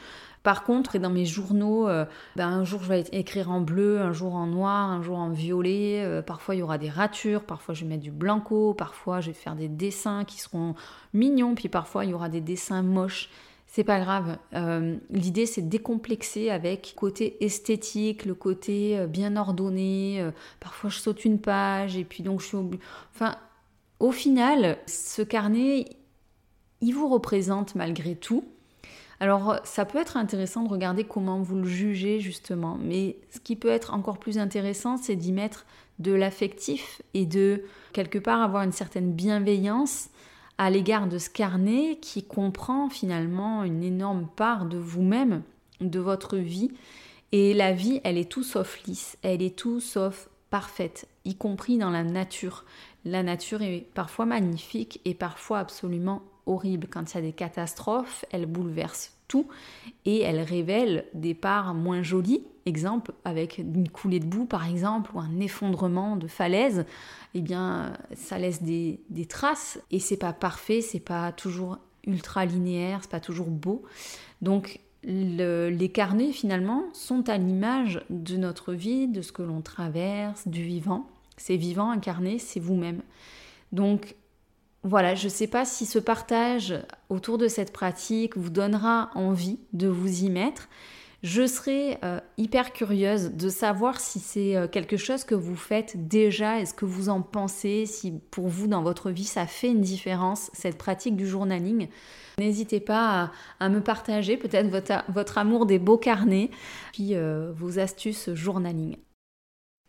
Par 0.47 0.63
contre, 0.63 0.99
dans 0.99 1.11
mes 1.11 1.25
journaux, 1.25 1.89
euh, 1.89 2.05
ben, 2.37 2.47
un 2.47 2.63
jour 2.63 2.81
je 2.81 2.89
vais 2.89 3.01
écrire 3.11 3.51
en 3.51 3.61
bleu, 3.61 3.99
un 4.01 4.13
jour 4.13 4.37
en 4.37 4.47
noir, 4.47 4.93
un 4.93 5.03
jour 5.03 5.19
en 5.19 5.31
violet. 5.31 6.05
Euh, 6.05 6.23
parfois 6.23 6.55
il 6.55 6.59
y 6.59 6.63
aura 6.63 6.79
des 6.79 6.89
ratures, 6.89 7.43
parfois 7.43 7.75
je 7.75 7.81
vais 7.81 7.89
mettre 7.89 8.05
du 8.05 8.13
blanco, 8.13 8.73
parfois 8.73 9.21
je 9.21 9.31
vais 9.31 9.33
faire 9.33 9.57
des 9.57 9.67
dessins 9.67 10.25
qui 10.25 10.39
seront 10.39 10.77
mignons, 11.15 11.57
puis 11.57 11.69
parfois 11.69 12.05
il 12.05 12.13
y 12.13 12.15
aura 12.15 12.29
des 12.29 12.41
dessins 12.41 12.83
moches. 12.83 13.29
C'est 13.67 13.83
pas 13.83 13.99
grave. 13.99 14.39
Euh, 14.55 14.95
l'idée 15.11 15.47
c'est 15.47 15.63
de 15.63 15.69
décomplexer 15.69 16.51
avec 16.51 16.93
le 16.95 17.01
côté 17.01 17.45
esthétique, 17.45 18.25
le 18.25 18.37
côté 18.37 19.05
bien 19.09 19.35
ordonné. 19.35 20.31
parfois 20.61 20.91
je 20.91 21.01
saute 21.01 21.25
une 21.25 21.41
page 21.41 21.97
et 21.97 22.05
puis 22.05 22.23
donc 22.23 22.41
je 22.41 22.47
suis. 22.47 22.57
Enfin, 23.13 23.35
au 23.99 24.13
final, 24.13 24.79
ce 24.87 25.23
carnet, 25.23 25.87
il 26.83 26.93
vous 26.93 27.09
représente 27.09 27.75
malgré 27.75 28.15
tout. 28.15 28.45
Alors 29.19 29.59
ça 29.65 29.85
peut 29.85 29.99
être 29.99 30.17
intéressant 30.17 30.63
de 30.63 30.69
regarder 30.69 31.05
comment 31.05 31.41
vous 31.41 31.57
le 31.57 31.65
jugez 31.65 32.21
justement, 32.21 32.79
mais 32.81 33.17
ce 33.31 33.41
qui 33.41 33.57
peut 33.57 33.69
être 33.69 33.95
encore 33.95 34.19
plus 34.19 34.39
intéressant, 34.39 34.97
c'est 34.97 35.17
d'y 35.17 35.33
mettre 35.33 35.65
de 35.99 36.13
l'affectif 36.13 37.01
et 37.15 37.25
de 37.25 37.65
quelque 37.93 38.19
part 38.19 38.43
avoir 38.43 38.63
une 38.63 38.73
certaine 38.73 39.13
bienveillance 39.13 40.11
à 40.59 40.71
l'égard 40.71 41.07
de 41.07 41.19
ce 41.19 41.31
carnet 41.31 41.99
qui 42.01 42.25
comprend 42.25 42.89
finalement 42.89 43.65
une 43.65 43.83
énorme 43.83 44.29
part 44.37 44.67
de 44.67 44.79
vous-même, 44.79 45.43
de 45.81 45.99
votre 45.99 46.37
vie. 46.37 46.71
Et 47.33 47.55
la 47.55 47.73
vie, 47.73 48.01
elle 48.05 48.19
est 48.19 48.31
tout 48.31 48.43
sauf 48.43 48.83
lisse, 48.87 49.19
elle 49.23 49.43
est 49.43 49.57
tout 49.57 49.81
sauf 49.81 50.29
parfaite, 50.51 51.09
y 51.25 51.35
compris 51.35 51.77
dans 51.77 51.91
la 51.91 52.05
nature. 52.05 52.65
La 53.05 53.23
nature 53.23 53.63
est 53.63 53.87
parfois 53.95 54.27
magnifique 54.27 55.01
et 55.05 55.15
parfois 55.15 55.59
absolument 55.59 56.23
horrible. 56.47 56.87
Quand 56.89 57.13
il 57.13 57.15
y 57.17 57.19
a 57.19 57.23
des 57.23 57.33
catastrophes, 57.33 58.25
elle 58.31 58.47
bouleverse 58.47 59.13
tout 59.29 59.47
et 60.05 60.21
elle 60.21 60.41
révèle 60.41 61.05
des 61.15 61.35
parts 61.35 61.75
moins 61.75 62.03
jolies. 62.03 62.45
Exemple, 62.65 63.13
avec 63.25 63.59
une 63.59 63.89
coulée 63.89 64.21
de 64.21 64.27
boue 64.27 64.47
par 64.47 64.69
exemple, 64.69 65.11
ou 65.15 65.21
un 65.21 65.39
effondrement 65.41 66.17
de 66.17 66.27
falaise, 66.27 66.85
eh 67.35 67.41
bien, 67.41 67.93
ça 68.15 68.39
laisse 68.39 68.63
des, 68.63 68.99
traces 69.29 69.79
et 69.91 70.01
c'est 70.01 70.17
pas 70.17 70.33
parfait, 70.33 70.81
c'est 70.81 71.01
pas 71.01 71.33
toujours 71.33 71.79
ultra 72.07 72.45
linéaire, 72.45 73.01
c'est 73.03 73.11
pas 73.11 73.21
toujours 73.21 73.49
beau. 73.49 73.83
Donc, 74.43 74.81
les 75.05 75.91
carnets 75.93 76.33
finalement 76.33 76.85
sont 76.93 77.29
à 77.29 77.39
l'image 77.39 78.01
de 78.11 78.37
notre 78.37 78.73
vie, 78.73 79.07
de 79.07 79.23
ce 79.23 79.31
que 79.31 79.43
l'on 79.43 79.61
traverse, 79.61 80.49
du 80.49 80.65
vivant. 80.65 81.07
C'est 81.37 81.57
vivant, 81.57 81.91
incarné, 81.91 82.39
c'est 82.39 82.59
vous-même. 82.59 83.03
Donc 83.73 84.17
voilà, 84.87 85.17
je 85.17 85.25
ne 85.25 85.31
sais 85.31 85.49
pas 85.49 85.65
si 85.65 85.85
ce 85.85 85.99
partage 85.99 86.75
autour 87.09 87.39
de 87.39 87.49
cette 87.49 87.73
pratique 87.73 88.37
vous 88.37 88.51
donnera 88.51 89.11
envie 89.17 89.59
de 89.73 89.89
vous 89.89 90.23
y 90.23 90.31
mettre. 90.31 90.69
Je 91.25 91.45
serais 91.45 91.99
euh, 92.05 92.21
hyper 92.39 92.73
curieuse 92.73 93.33
de 93.33 93.49
savoir 93.49 93.99
si 93.99 94.21
c'est 94.21 94.55
euh, 94.55 94.69
quelque 94.69 94.97
chose 94.97 95.25
que 95.25 95.35
vous 95.35 95.57
faites 95.57 96.07
déjà, 96.07 96.61
est-ce 96.61 96.73
que 96.73 96.85
vous 96.85 97.09
en 97.09 97.21
pensez, 97.21 97.85
si 97.85 98.13
pour 98.31 98.47
vous 98.47 98.69
dans 98.69 98.85
votre 98.85 99.11
vie 99.11 99.25
ça 99.25 99.49
fait 99.49 99.71
une 99.71 99.81
différence, 99.81 100.51
cette 100.53 100.79
pratique 100.79 101.17
du 101.17 101.27
journaling? 101.27 101.89
N'hésitez 102.39 102.79
pas 102.79 103.33
à, 103.59 103.69
me 103.69 103.81
partager 103.81 104.37
peut-être 104.37 104.69
votre, 105.09 105.39
amour 105.39 105.67
des 105.67 105.81
beaux 105.81 105.99
carnets, 105.99 106.51
puis 106.93 107.17
euh, 107.17 107.51
vos 107.57 107.81
astuces 107.81 108.33
journaling. 108.35 108.97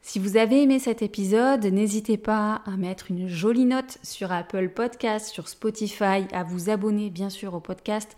Si 0.08 0.20
vous 0.20 0.38
avez 0.38 0.64
aimé 0.64 0.80
cet 0.80 1.02
épisode, 1.02 1.66
n'hésitez 1.66 2.16
pas 2.16 2.62
à 2.66 2.78
mettre 2.78 3.12
une 3.12 3.28
jolie 3.28 3.66
note 3.66 3.98
sur 4.04 4.32
Apple 4.32 4.70
Podcast, 4.70 5.28
sur 5.28 5.50
Spotify, 5.50 6.26
à 6.32 6.46
vous 6.48 6.70
abonner 6.70 7.10
bien 7.10 7.30
sûr 7.30 7.54
au 7.54 7.60
podcast 7.60 8.16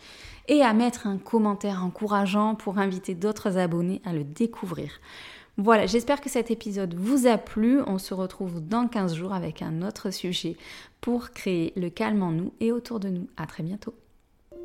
et 0.47 0.61
à 0.61 0.71
mettre 0.73 1.07
un 1.07 1.17
commentaire 1.17 1.83
encourageant 1.83 2.53
pour 2.53 2.77
inviter 2.77 3.15
d'autres 3.15 3.57
abonnés 3.57 4.03
à 4.05 4.13
le 4.13 4.23
découvrir. 4.23 4.91
Voilà, 5.57 5.87
j'espère 5.87 6.21
que 6.21 6.29
cet 6.29 6.51
épisode 6.51 6.93
vous 6.93 7.25
a 7.25 7.39
plu. 7.39 7.81
On 7.87 7.97
se 7.97 8.13
retrouve 8.13 8.61
dans 8.61 8.87
15 8.87 9.15
jours 9.15 9.33
avec 9.33 9.63
un 9.63 9.81
autre 9.81 10.11
sujet 10.11 10.57
pour 11.01 11.31
créer 11.31 11.73
le 11.75 11.89
calme 11.89 12.21
en 12.21 12.31
nous 12.31 12.53
et 12.59 12.71
autour 12.71 12.99
de 12.99 13.09
nous. 13.09 13.25
À 13.35 13.47
très 13.47 13.63
bientôt. 13.63 13.95